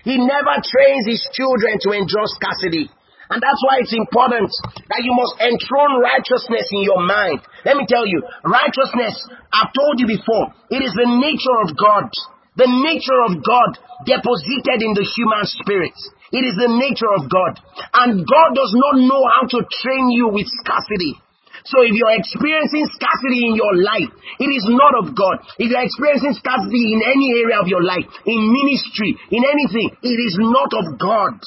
[0.04, 2.86] He never trains his children to endure scarcity.
[3.26, 4.46] And that's why it's important
[4.86, 7.42] that you must enthrone righteousness in your mind.
[7.66, 9.18] Let me tell you, righteousness,
[9.50, 12.06] I've told you before, it is the nature of God.
[12.54, 15.96] The nature of God deposited in the human spirit.
[16.32, 17.58] It is the nature of God.
[17.94, 21.18] And God does not know how to train you with scarcity.
[21.66, 25.42] So if you're experiencing scarcity in your life, it is not of God.
[25.58, 30.18] If you're experiencing scarcity in any area of your life, in ministry, in anything, it
[30.18, 31.42] is not of God.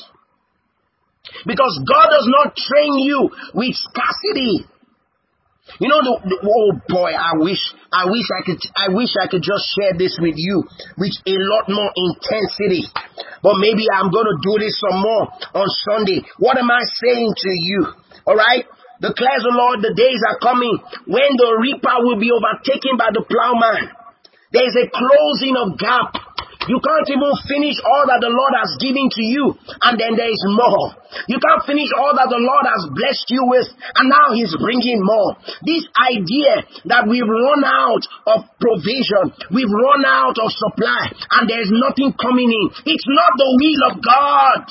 [1.47, 4.67] Because God does not train you with scarcity.
[5.77, 7.61] You know, the, the, oh boy, I wish,
[7.93, 10.65] I wish I could, I wish I could just share this with you
[10.97, 12.89] with a lot more intensity.
[13.45, 16.25] But maybe I'm going to do this some more on Sunday.
[16.41, 17.81] What am I saying to you?
[18.25, 18.65] All right.
[18.99, 20.75] Declares the Lord, the days are coming
[21.07, 23.95] when the reaper will be overtaken by the plowman.
[24.51, 26.28] There is a closing of gap
[26.69, 30.29] You can't even finish all that the Lord has given to you, and then there
[30.29, 30.93] is more.
[31.25, 33.65] You can't finish all that the Lord has blessed you with,
[33.97, 35.33] and now He's bringing more.
[35.65, 36.61] This idea
[36.93, 41.09] that we've run out of provision, we've run out of supply,
[41.41, 42.65] and there's nothing coming in.
[42.85, 44.61] It's not the will of God.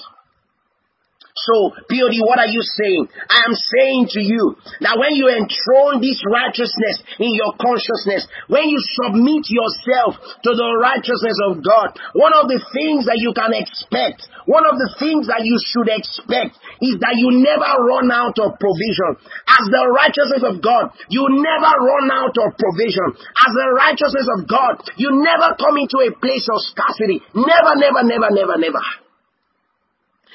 [1.47, 3.07] So, POD, what are you saying?
[3.31, 8.67] I am saying to you that when you enthrone this righteousness in your consciousness, when
[8.67, 13.55] you submit yourself to the righteousness of God, one of the things that you can
[13.55, 18.35] expect, one of the things that you should expect is that you never run out
[18.41, 19.21] of provision.
[19.47, 23.15] As the righteousness of God, you never run out of provision.
[23.15, 27.23] As the righteousness of God, you never come into a place of scarcity.
[27.37, 29.08] Never, never, never, never, never.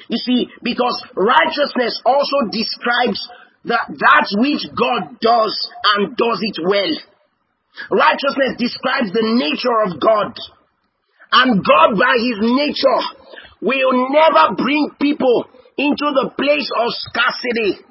[0.08, 3.20] You see, because righteousness also describes
[3.64, 5.54] that, that which God does
[5.96, 6.94] and does it well.
[7.90, 10.36] Righteousness describes the nature of God.
[11.32, 13.00] And God by his nature
[13.60, 15.46] will never bring people
[15.76, 17.82] into the place of scarcity.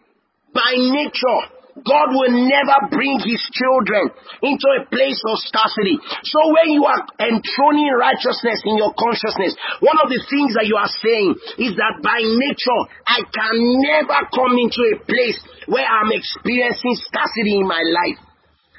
[0.53, 4.13] By nature, God will never bring his children
[4.45, 5.97] into a place of scarcity.
[6.21, 10.77] So when you are enthroning righteousness in your consciousness, one of the things that you
[10.77, 16.13] are saying is that by nature, I can never come into a place where I'm
[16.13, 18.21] experiencing scarcity in my life.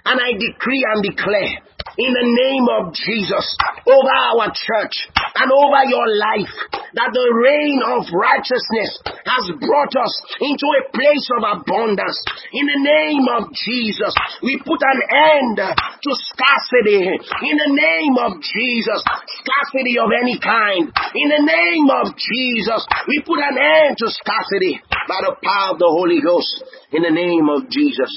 [0.07, 1.65] And I decree and declare
[1.99, 3.47] in the name of Jesus
[3.87, 4.97] over our church
[5.39, 6.55] and over your life
[6.95, 8.91] that the reign of righteousness
[9.27, 12.19] has brought us into a place of abundance.
[12.55, 17.15] In the name of Jesus, we put an end to scarcity.
[17.47, 19.01] In the name of Jesus,
[19.43, 20.91] scarcity of any kind.
[21.15, 25.79] In the name of Jesus, we put an end to scarcity by the power of
[25.79, 26.63] the Holy Ghost.
[26.93, 28.11] In the name of Jesus.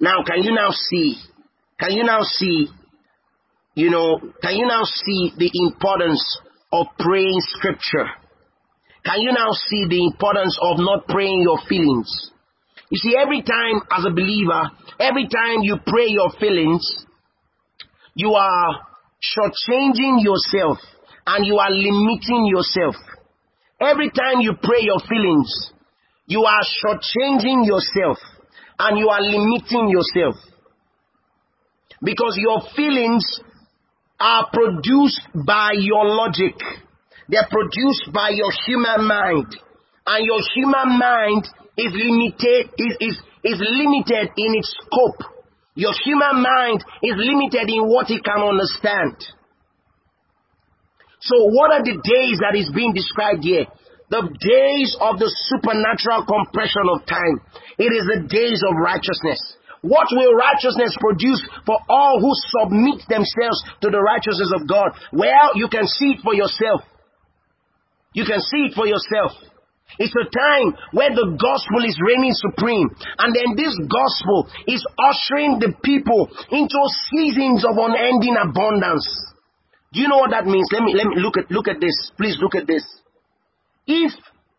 [0.00, 1.20] Now, can you now see?
[1.80, 2.68] Can you now see?
[3.74, 6.22] You know, can you now see the importance
[6.72, 8.06] of praying scripture?
[9.04, 12.30] Can you now see the importance of not praying your feelings?
[12.90, 16.84] You see, every time as a believer, every time you pray your feelings,
[18.14, 18.74] you are
[19.22, 20.78] shortchanging yourself
[21.26, 22.96] and you are limiting yourself.
[23.80, 25.72] Every time you pray your feelings,
[26.26, 28.18] you are shortchanging yourself
[28.78, 30.34] and you are limiting yourself.
[32.02, 33.24] Because your feelings
[34.18, 36.54] are produced by your logic.
[37.28, 39.46] They're produced by your human mind.
[40.06, 41.44] And your human mind
[41.76, 45.30] is limited, is, is, is limited in its scope.
[45.74, 49.16] Your human mind is limited in what it can understand.
[51.20, 53.66] So what are the days that is being described here?
[54.10, 57.40] The days of the supernatural compression of time.
[57.78, 59.38] It is the days of righteousness.
[59.82, 64.92] What will righteousness produce for all who submit themselves to the righteousness of God?
[65.12, 66.82] Well, you can see it for yourself.
[68.12, 69.32] You can see it for yourself.
[69.98, 72.88] It's a time where the gospel is reigning supreme.
[73.18, 79.08] And then this gospel is ushering the people into seasons of unending abundance.
[79.92, 80.68] Do you know what that means?
[80.70, 81.94] Let me, let me look at, look at this.
[82.16, 82.84] Please look at this.
[83.86, 84.12] If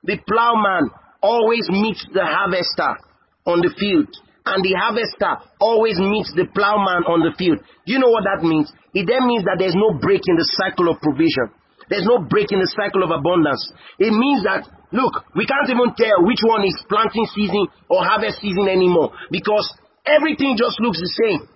[0.04, 0.90] the plowman
[1.22, 3.00] always meets the harvester
[3.46, 4.10] on the field,
[4.46, 8.42] and the harvester always meets the plowman on the field, do you know what that
[8.42, 8.72] means?
[8.94, 11.54] It then means that there's no break in the cycle of provision.
[11.92, 13.62] There's no break in the cycle of abundance.
[14.00, 14.64] It means that,
[14.96, 19.68] look, we can't even tell which one is planting season or harvest season anymore because
[20.08, 21.52] everything just looks the same.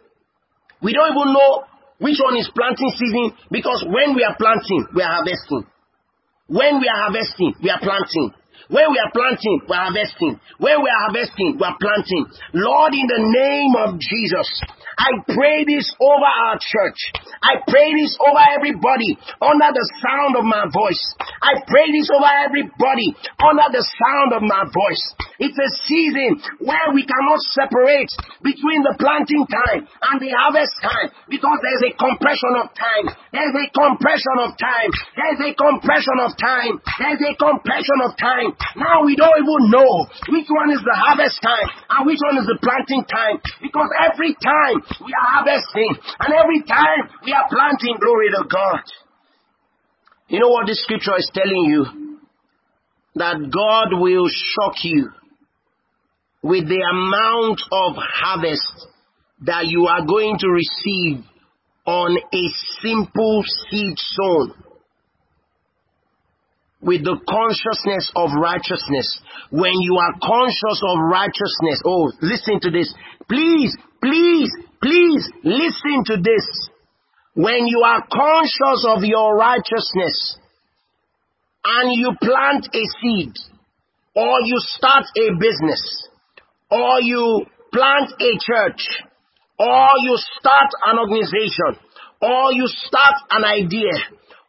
[0.83, 1.63] We don't even know
[2.03, 5.63] which one is planting season because when we are planting, we are harvesting.
[6.51, 8.35] When we are harvesting, we are planting.
[8.69, 10.39] When we are planting, we are harvesting.
[10.57, 12.25] Where we are harvesting, we are planting.
[12.53, 14.49] Lord, in the name of Jesus,
[14.97, 16.99] I pray this over our church.
[17.43, 21.03] I pray this over everybody under the sound of my voice.
[21.43, 23.11] I pray this over everybody
[23.43, 25.03] under the sound of my voice.
[25.37, 28.07] It's a season where we cannot separate
[28.39, 33.05] between the planting time and the harvest time because there's a compression of time.
[33.35, 34.89] There's a compression of time.
[35.19, 36.79] There's a compression of time.
[37.03, 38.54] There's a compression of time.
[38.75, 42.47] Now we don't even know which one is the harvest time and which one is
[42.47, 47.95] the planting time because every time we are harvesting and every time we are planting
[47.99, 48.83] glory to God.
[50.27, 52.19] You know what this scripture is telling you?
[53.15, 55.11] That God will shock you
[56.43, 58.87] with the amount of harvest
[59.41, 61.23] that you are going to receive
[61.85, 62.43] on a
[62.81, 64.64] simple seed sown
[66.85, 69.09] with the consciousness of righteousness.
[69.49, 72.93] When you are conscious of righteousness, oh, listen to this.
[73.27, 76.45] Please, please, please listen to this.
[77.33, 80.37] When you are conscious of your righteousness
[81.65, 83.33] and you plant a seed
[84.15, 85.81] or you start a business
[86.69, 88.87] or you plant a church
[89.57, 91.81] or you start an organization
[92.21, 93.91] or you start an idea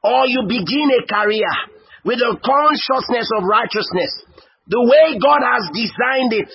[0.05, 1.76] or you begin a career
[2.07, 4.15] with a consciousness of righteousness,
[4.71, 6.47] the way God has designed it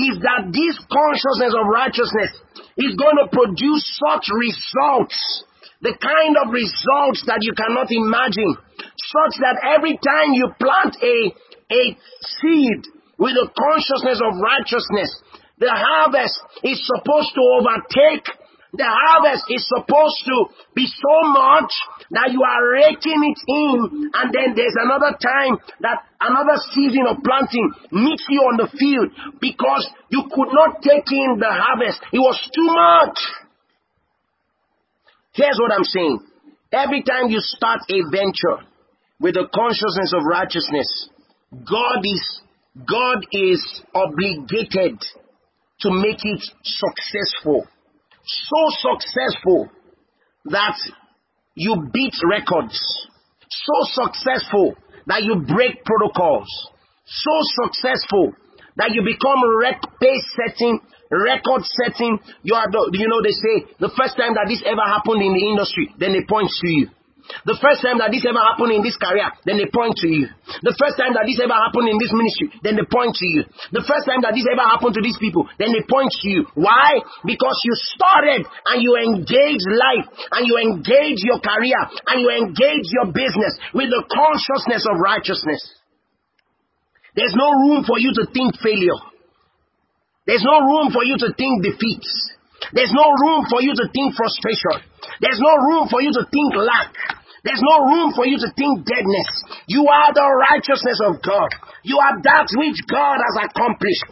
[0.00, 2.32] is that this consciousness of righteousness
[2.80, 5.44] is going to produce such results
[5.84, 8.50] the kind of results that you cannot imagine,
[9.14, 11.18] such that every time you plant a,
[11.70, 11.82] a
[12.40, 12.82] seed
[13.14, 15.10] with a consciousness of righteousness,
[15.62, 16.34] the harvest
[16.64, 18.26] is supposed to overtake
[18.72, 20.36] the harvest is supposed to
[20.74, 21.72] be so much
[22.10, 27.20] that you are raking it in and then there's another time that another season of
[27.22, 32.00] planting meets you on the field because you could not take in the harvest.
[32.12, 33.18] It was too much.
[35.34, 36.20] Here's what I'm saying.
[36.72, 38.64] Every time you start a venture
[39.20, 41.08] with the consciousness of righteousness,
[41.52, 42.40] God is,
[42.84, 45.00] God is obligated
[45.80, 47.66] to make it successful.
[48.24, 49.70] So successful
[50.46, 50.76] that
[51.58, 52.78] you beat records.
[53.50, 54.74] So successful
[55.06, 56.48] that you break protocols.
[57.04, 57.34] So
[57.66, 58.32] successful
[58.76, 60.80] that you become rec- pace setting
[61.10, 62.18] record setting.
[62.42, 65.32] You are, the, you know, they say the first time that this ever happened in
[65.32, 66.88] the industry, then they point to you.
[67.44, 70.32] The first time that this ever happened in this career, then they point to you.
[70.64, 73.44] The first time that this ever happened in this ministry, then they point to you.
[73.72, 76.48] The first time that this ever happened to these people, then they point to you.
[76.56, 77.04] Why?
[77.22, 82.88] Because you started and you engage life and you engage your career and you engage
[82.92, 85.60] your business with the consciousness of righteousness.
[87.12, 88.98] There's no room for you to think failure.
[90.28, 92.04] There's no room for you to think defeat.
[92.72, 94.84] There's no room for you to think frustration.
[95.20, 96.92] There's no room for you to think lack.
[97.44, 99.30] There's no room for you to think deadness.
[99.66, 101.50] You are the righteousness of God.
[101.84, 104.04] You are that which God has accomplished.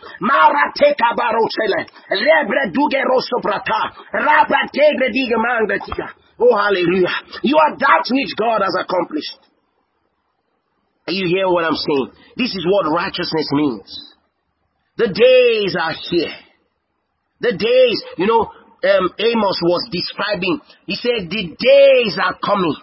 [6.39, 7.14] Oh, hallelujah.
[7.43, 9.39] You are that which God has accomplished.
[11.09, 12.11] Are You hear what I'm saying?
[12.37, 14.14] This is what righteousness means.
[14.97, 16.35] The days are here.
[17.41, 18.51] The days, you know,
[18.87, 22.74] um, Amos was describing, he said, the days are coming.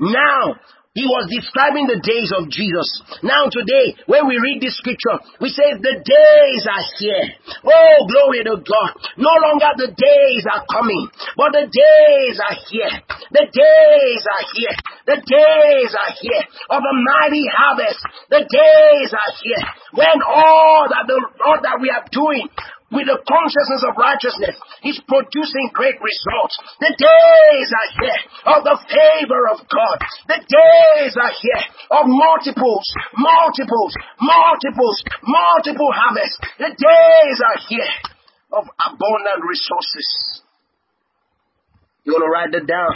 [0.00, 0.56] Now,
[0.90, 2.88] he was describing the days of Jesus.
[3.22, 7.26] Now today, when we read this scripture, we say the days are here.
[7.62, 8.90] Oh, glory to God.
[9.14, 11.06] No longer the days are coming,
[11.38, 12.90] but the days are here.
[13.30, 14.76] The days are here.
[15.06, 16.42] The days are here
[16.74, 18.02] of a mighty harvest.
[18.26, 19.64] The days are here
[19.94, 22.50] when all that the all that we are doing
[22.90, 26.54] with the consciousness of righteousness is producing great results.
[26.82, 28.20] The days are here
[28.50, 29.96] of the favor of God.
[30.26, 31.64] The days are here
[31.94, 36.38] of multiples, multiples, multiples, multiple harvests.
[36.58, 37.92] The days are here
[38.52, 40.42] of abundant resources.
[42.04, 42.94] You want to write that down?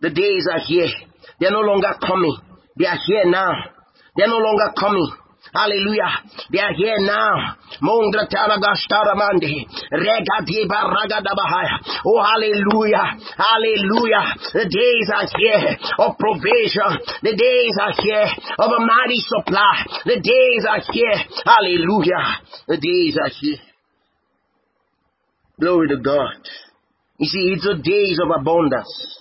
[0.00, 0.90] The days are here.
[1.38, 2.36] They're no longer coming.
[2.76, 3.52] They are here now.
[4.16, 5.08] They're no longer coming.
[5.50, 6.22] Hallelujah.
[6.50, 7.56] They are here now.
[7.82, 9.66] Mondra Taragashtaramandi.
[9.90, 11.82] Rega Deba Ragadabahaya.
[12.06, 13.18] Oh, hallelujah.
[13.36, 14.38] Hallelujah.
[14.54, 16.94] The days are here of provision.
[17.22, 18.28] The days are here
[18.58, 19.84] of a mighty supply.
[20.06, 21.20] The days are here.
[21.44, 22.38] Hallelujah.
[22.68, 23.58] The days are here.
[25.60, 26.38] Glory to God.
[27.18, 29.18] You see, it's the days of abundance.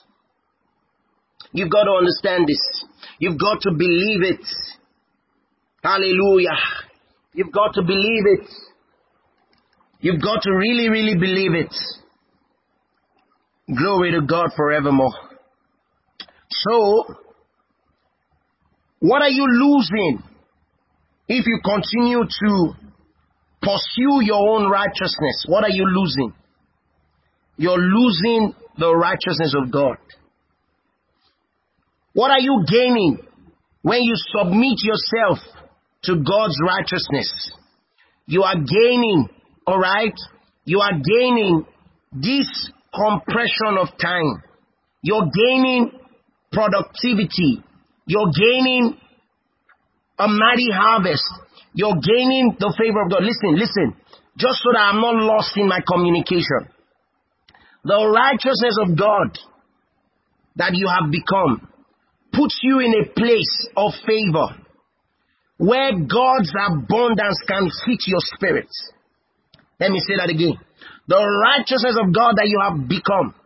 [1.52, 2.86] You've got to understand this.
[3.20, 4.46] You've got to believe it.
[5.84, 6.58] Hallelujah.
[7.34, 8.48] You've got to believe it.
[10.00, 11.74] You've got to really, really believe it.
[13.76, 15.14] Glory to God forevermore.
[16.50, 17.06] So,
[19.00, 20.24] what are you losing
[21.28, 22.74] if you continue to
[23.62, 25.46] pursue your own righteousness?
[25.48, 26.34] What are you losing?
[27.58, 29.98] You're losing the righteousness of God.
[32.14, 33.20] What are you gaining
[33.84, 35.40] when you submit yourself
[36.04, 37.52] to God's righteousness.
[38.26, 39.30] You are gaining,
[39.68, 40.16] alright?
[40.66, 41.66] You are gaining
[42.14, 44.44] this compression of time.
[45.02, 45.92] You're gaining
[46.52, 47.64] productivity.
[48.06, 48.98] You're gaining
[50.20, 51.24] a mighty harvest.
[51.74, 53.24] You're gaining the favor of God.
[53.24, 53.96] Listen, listen.
[54.38, 56.70] Just so that I'm not lost in my communication.
[57.84, 59.38] The righteousness of God
[60.56, 61.68] that you have become
[62.34, 64.62] puts you in a place of favor
[65.62, 68.70] where God's abundance can hit your spirit.
[69.80, 70.58] Let me say that again.
[71.06, 73.38] The righteousness of God that you have become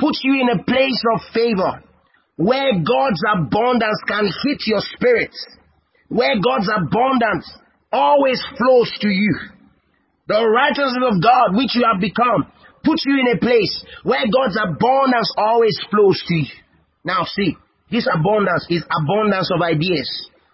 [0.00, 1.84] puts you in a place of favor
[2.36, 5.36] where God's abundance can hit your spirit,
[6.08, 7.44] where God's abundance
[7.92, 9.36] always flows to you.
[10.28, 12.48] The righteousness of God, which you have become,
[12.82, 16.56] puts you in a place where God's abundance always flows to you.
[17.04, 17.56] Now see,
[17.90, 20.08] this abundance is abundance of ideas,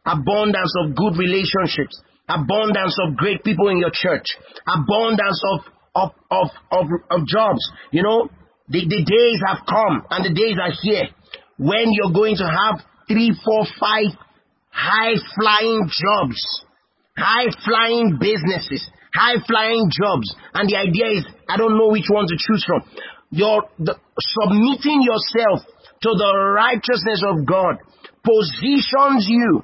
[0.09, 4.25] abundance of good relationships, abundance of great people in your church,
[4.67, 5.61] abundance of
[5.95, 7.61] of of of, of jobs.
[7.93, 8.29] You know,
[8.69, 11.09] the, the days have come and the days are here
[11.59, 14.17] when you're going to have three, four, five
[14.71, 16.65] high flying jobs,
[17.17, 20.33] high flying businesses, high flying jobs.
[20.55, 22.83] And the idea is, I don't know which one to choose from.
[23.31, 25.67] You're the, submitting yourself
[26.03, 27.77] to the righteousness of God
[28.23, 29.63] positions you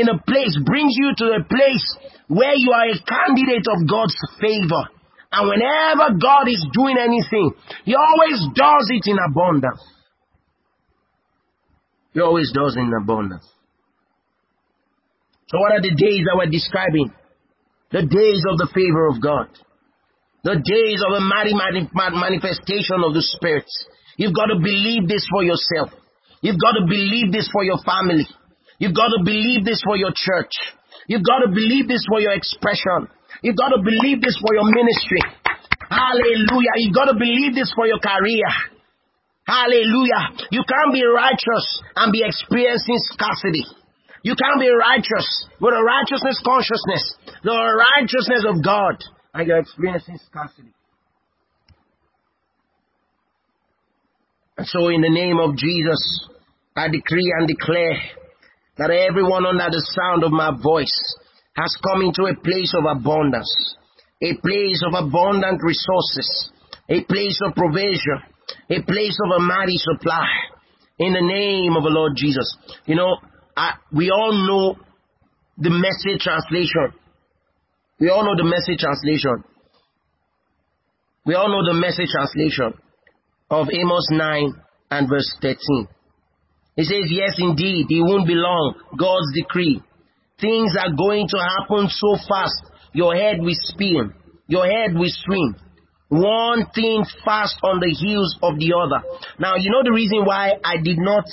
[0.00, 1.86] in a place, brings you to a place
[2.28, 4.84] where you are a candidate of God's favor.
[5.32, 7.52] And whenever God is doing anything,
[7.84, 9.82] He always does it in abundance.
[12.12, 13.46] He always does in abundance.
[15.48, 17.12] So what are the days that we're describing?
[17.90, 19.46] The days of the favor of God.
[20.42, 23.66] The days of a mighty manifestation of the Spirit.
[24.16, 25.90] You've got to believe this for yourself.
[26.40, 28.26] You've got to believe this for your family.
[28.78, 30.52] You've got to believe this for your church.
[31.08, 33.08] You've got to believe this for your expression.
[33.42, 35.22] You've got to believe this for your ministry.
[35.88, 36.74] Hallelujah.
[36.82, 38.48] You've got to believe this for your career.
[39.46, 40.50] Hallelujah.
[40.50, 43.64] You can't be righteous and be experiencing scarcity.
[44.22, 47.14] You can't be righteous with a righteousness consciousness,
[47.44, 48.98] the righteousness of God,
[49.34, 50.74] and you're experiencing scarcity.
[54.58, 56.28] And so, in the name of Jesus,
[56.74, 58.25] I decree and declare
[58.78, 60.96] that everyone under the sound of my voice
[61.56, 63.50] has come into a place of abundance,
[64.22, 66.52] a place of abundant resources,
[66.88, 68.20] a place of provision,
[68.70, 70.28] a place of a mighty supply.
[70.98, 72.56] In the name of the Lord Jesus.
[72.86, 73.16] You know,
[73.54, 74.76] I, we all know
[75.58, 76.92] the message translation.
[78.00, 79.44] We all know the message translation.
[81.26, 82.80] We all know the message translation
[83.50, 84.52] of Amos 9
[84.90, 85.88] and verse 13.
[86.76, 88.74] It says, Yes, indeed, it won't be long.
[88.98, 89.82] God's decree.
[90.40, 92.60] Things are going to happen so fast.
[92.92, 94.12] Your head will spin.
[94.46, 95.56] Your head will swim.
[96.08, 99.02] One thing fast on the heels of the other.
[99.40, 101.24] Now, you know the reason why I did not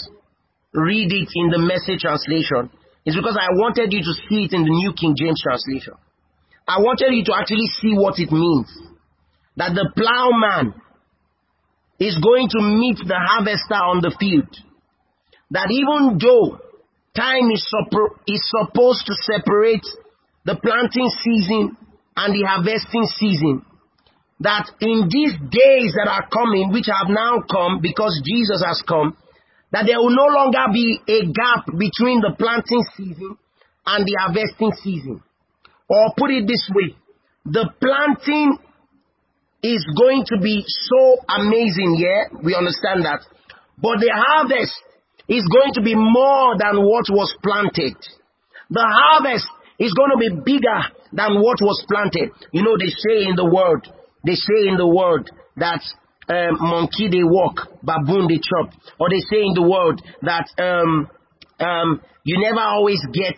[0.73, 2.71] read it in the message translation
[3.05, 5.93] is because I wanted you to see it in the New King James translation.
[6.67, 8.71] I wanted you to actually see what it means.
[9.57, 10.73] That the plowman
[11.99, 14.49] is going to meet the harvester on the field.
[15.53, 16.57] That even though
[17.13, 17.61] time is,
[18.25, 19.85] is supposed to separate
[20.45, 21.77] the planting season
[22.17, 23.61] and the harvesting season,
[24.41, 29.15] that in these days that are coming, which have now come because Jesus has come,
[29.71, 33.37] that there will no longer be a gap between the planting season
[33.85, 35.21] and the harvesting season.
[35.87, 36.97] Or put it this way,
[37.45, 38.57] the planting
[39.61, 43.21] is going to be so amazing, yeah, we understand that.
[43.77, 44.73] But the harvest
[45.27, 47.95] is going to be more than what was planted.
[48.69, 49.47] The harvest
[49.79, 50.79] is going to be bigger
[51.11, 52.31] than what was planted.
[52.51, 53.87] You know, they say in the world,
[54.25, 55.81] they say in the world that
[56.29, 58.73] um, monkey they walk, baboon they chop.
[58.99, 61.09] Or they say in the world that um,
[61.59, 63.35] um, you never always get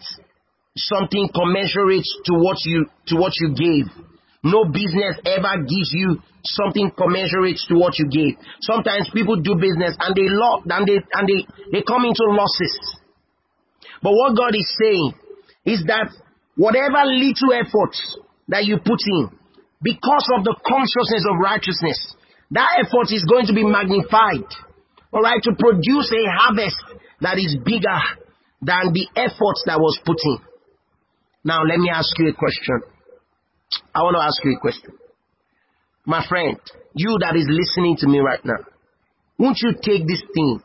[0.78, 3.86] something commensurate to what you to what you gave.
[4.46, 8.38] No business ever gives you something commensurate to what you gave.
[8.62, 11.42] Sometimes people do business and they lock and they and they,
[11.74, 13.02] they come into losses.
[14.04, 15.14] But what God is saying
[15.66, 16.14] is that
[16.56, 17.98] whatever little efforts
[18.48, 19.34] that you put in,
[19.82, 21.98] because of the consciousness of righteousness,
[22.52, 24.46] that effort is going to be magnified.
[25.12, 26.78] All right, to produce a harvest
[27.22, 27.98] that is bigger
[28.62, 30.38] than the effort that was put in.
[31.44, 32.95] Now, let me ask you a question.
[33.94, 34.92] I want to ask you a question.
[36.06, 36.60] My friend,
[36.94, 38.64] you that is listening to me right now,
[39.38, 40.60] won't you take this thing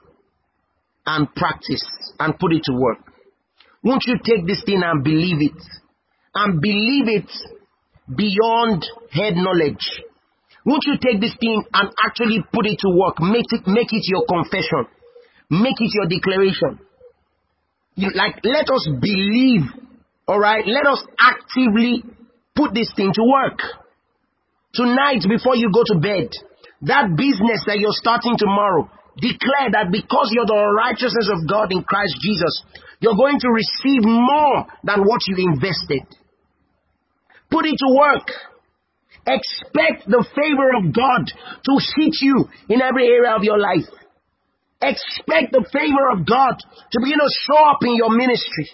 [1.06, 1.84] and practice
[2.18, 2.98] and put it to work?
[3.82, 5.62] Won't you take this thing and believe it?
[6.34, 7.30] And believe it
[8.14, 10.02] beyond head knowledge.
[10.64, 13.18] Won't you take this thing and actually put it to work?
[13.20, 14.86] Make it, make it your confession.
[15.48, 16.78] Make it your declaration.
[17.96, 19.62] You, like, let us believe,
[20.28, 20.64] alright?
[20.66, 22.04] Let us actively
[22.60, 23.56] put this thing to work.
[24.76, 26.28] Tonight, before you go to bed,
[26.84, 31.82] that business that you're starting tomorrow, declare that because you're the righteousness of God in
[31.82, 32.62] Christ Jesus,
[33.00, 36.04] you're going to receive more than what you invested.
[37.50, 38.28] Put it to work.
[39.26, 43.88] Expect the favor of God to hit you in every area of your life.
[44.80, 48.70] Expect the favor of God to begin to show up in your ministry.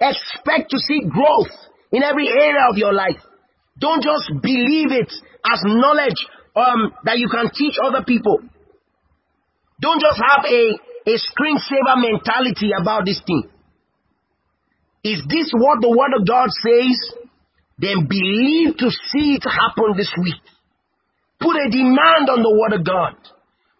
[0.00, 3.20] Expect to see growth in every area of your life.
[3.78, 5.10] Don't just believe it
[5.44, 6.20] as knowledge
[6.54, 8.40] um, that you can teach other people.
[9.80, 10.76] Don't just have a,
[11.08, 13.44] a screensaver mentality about this thing.
[15.02, 17.16] Is this what the Word of God says?
[17.78, 20.44] Then believe to see it happen this week.
[21.40, 23.16] Put a demand on the Word of God.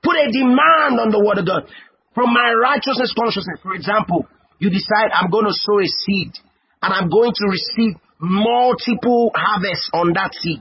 [0.02, 1.68] Put a demand on the Word of God.
[2.14, 4.26] From my righteousness consciousness, for example,
[4.58, 6.32] you decide I'm going to sow a seed
[6.82, 10.60] and I'm going to receive multiple harvests on that seed.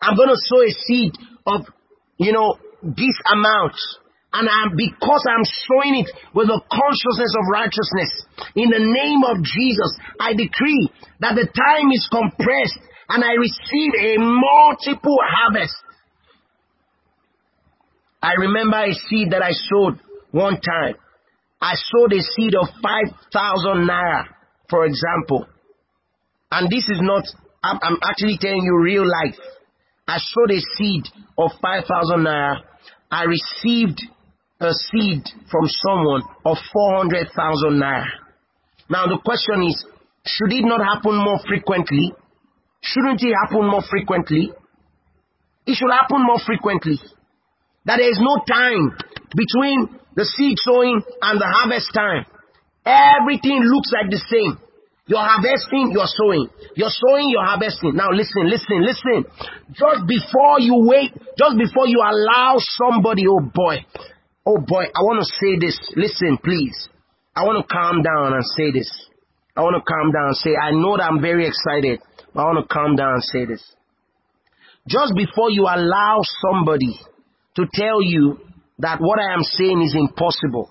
[0.00, 1.12] I'm going to sow a seed
[1.46, 1.66] of,
[2.18, 3.74] you know, this amount.
[4.32, 8.10] And I'm, because I'm sowing it with a consciousness of righteousness,
[8.54, 10.90] in the name of Jesus, I decree
[11.20, 15.76] that the time is compressed and I receive a multiple harvest.
[18.22, 20.00] I remember a seed that I sowed
[20.32, 20.96] one time.
[21.60, 24.24] I sowed a seed of 5,000 naira,
[24.68, 25.46] for example.
[26.50, 27.24] And this is not,
[27.62, 29.38] I'm, I'm actually telling you real life.
[30.08, 31.04] I sowed a seed
[31.38, 32.60] of 5,000 naira.
[33.10, 34.00] I received
[34.60, 38.06] a seed from someone of 400,000 naira.
[38.88, 39.84] Now the question is,
[40.24, 42.12] should it not happen more frequently?
[42.80, 44.52] Shouldn't it happen more frequently?
[45.66, 47.00] It should happen more frequently.
[47.84, 48.96] That there is no time
[49.34, 52.26] between the seed sowing and the harvest time.
[52.86, 54.62] Everything looks like the same.
[55.06, 56.50] You're harvesting, you're sowing.
[56.74, 57.94] You're sowing, you're harvesting.
[57.94, 59.26] Now listen, listen, listen.
[59.74, 63.86] Just before you wait, just before you allow somebody, oh boy,
[64.46, 65.78] oh boy, I want to say this.
[65.94, 66.88] Listen, please.
[67.34, 68.90] I want to calm down and say this.
[69.56, 72.00] I want to calm down and say, I know that I'm very excited,
[72.34, 73.62] but I want to calm down and say this.
[74.88, 76.20] Just before you allow
[76.50, 76.98] somebody
[77.56, 78.38] to tell you
[78.78, 80.70] that what I am saying is impossible,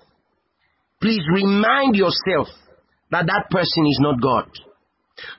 [1.00, 2.48] please remind yourself
[3.10, 4.48] that that person is not God.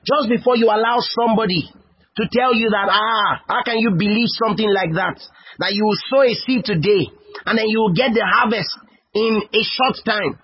[0.04, 1.70] Just before you allow somebody
[2.16, 5.22] to tell you that, ah, how can you believe something like that?
[5.58, 7.06] That you will sow a seed today
[7.46, 8.74] and then you will get the harvest
[9.14, 10.38] in a short time.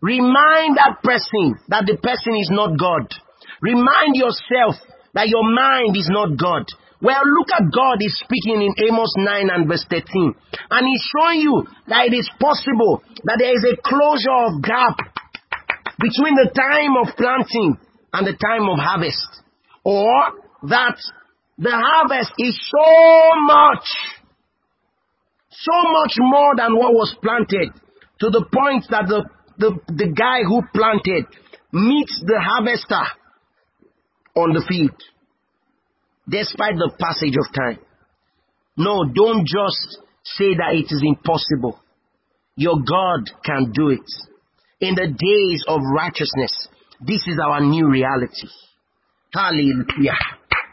[0.00, 3.12] Remind that person that the person is not God.
[3.60, 4.80] Remind yourself
[5.12, 6.64] that your mind is not God.
[7.02, 10.34] Well, look at God is speaking in Amos 9 and verse 13.
[10.70, 15.00] And he's showing you that it is possible that there is a closure of gap
[15.98, 17.78] between the time of planting
[18.12, 19.28] and the time of harvest.
[19.82, 20.12] Or
[20.68, 20.96] that
[21.56, 23.86] the harvest is so much,
[25.48, 27.72] so much more than what was planted
[28.20, 29.24] to the point that the,
[29.56, 31.24] the, the guy who planted
[31.72, 33.04] meets the harvester
[34.36, 35.00] on the field
[36.30, 37.78] despite the passage of time.
[38.76, 41.78] No, don't just say that it is impossible.
[42.56, 44.08] Your God can do it
[44.80, 46.68] in the days of righteousness.
[47.00, 48.48] This is our new reality.
[49.32, 50.18] Hallelujah.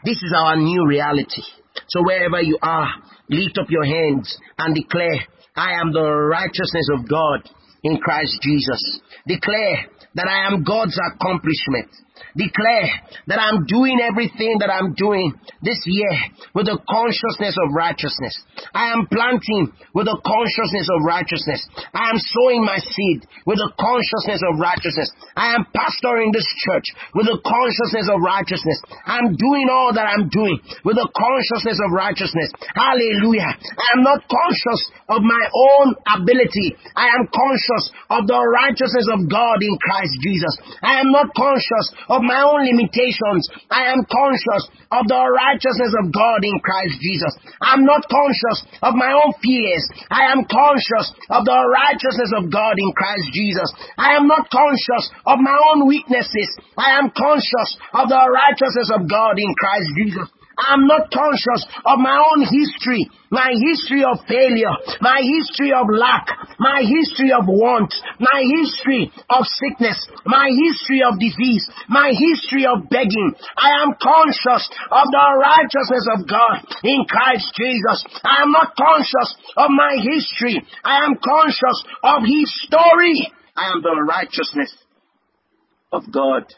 [0.04, 1.42] This is our new reality.
[1.88, 2.88] So wherever you are,
[3.30, 7.48] lift up your hands and declare, I am the righteousness of God
[7.82, 9.00] in Christ Jesus.
[9.26, 11.90] Declare that I am God's accomplishment
[12.36, 12.90] declare
[13.26, 16.14] that I'm doing everything that I'm doing this year
[16.54, 18.34] with the consciousness of righteousness.
[18.74, 21.60] I am planting with the consciousness of righteousness.
[21.94, 25.10] I am sowing my seed with the consciousness of righteousness.
[25.36, 28.78] I am pastoring this church with the consciousness of righteousness.
[29.06, 32.50] I'm doing all that I'm doing with the consciousness of righteousness.
[32.74, 33.50] Hallelujah.
[33.50, 36.76] I am not conscious of my own ability.
[36.94, 40.54] I am conscious of the righteousness of God in Christ Jesus.
[40.82, 43.48] I am not conscious of my own limitations.
[43.70, 47.32] I am conscious of the righteousness of God in Christ Jesus.
[47.60, 49.84] I'm not conscious of my own fears.
[50.10, 53.68] I am conscious of the righteousness of God in Christ Jesus.
[53.96, 56.48] I am not conscious of my own weaknesses.
[56.76, 60.37] I am conscious of the righteousness of God in Christ Jesus.
[60.58, 66.26] I'm not conscious of my own history, my history of failure, my history of lack,
[66.58, 69.94] my history of want, my history of sickness,
[70.26, 73.38] my history of disease, my history of begging.
[73.54, 78.02] I am conscious of the righteousness of God in Christ Jesus.
[78.26, 80.58] I am not conscious of my history.
[80.82, 83.30] I am conscious of His story.
[83.54, 84.74] I am the righteousness
[85.92, 86.50] of God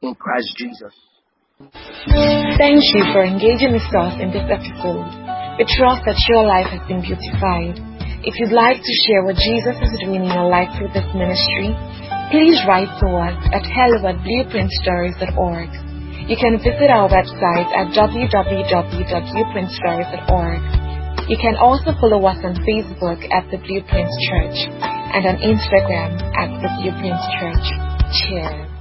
[0.00, 0.94] in Christ Jesus.
[1.58, 5.10] Thank you for engaging with us in this episode.
[5.58, 7.82] We trust that your life has been beautified.
[8.22, 11.74] If you'd like to share what Jesus is doing in your life through this ministry,
[12.30, 16.30] please write to us at hello at blueprintstories.org.
[16.30, 20.60] You can visit our website at www.theblueprintsstories.org.
[21.26, 26.54] You can also follow us on Facebook at The Blueprint Church and on Instagram at
[26.62, 27.66] The Blueprint Church.
[28.14, 28.77] Cheers.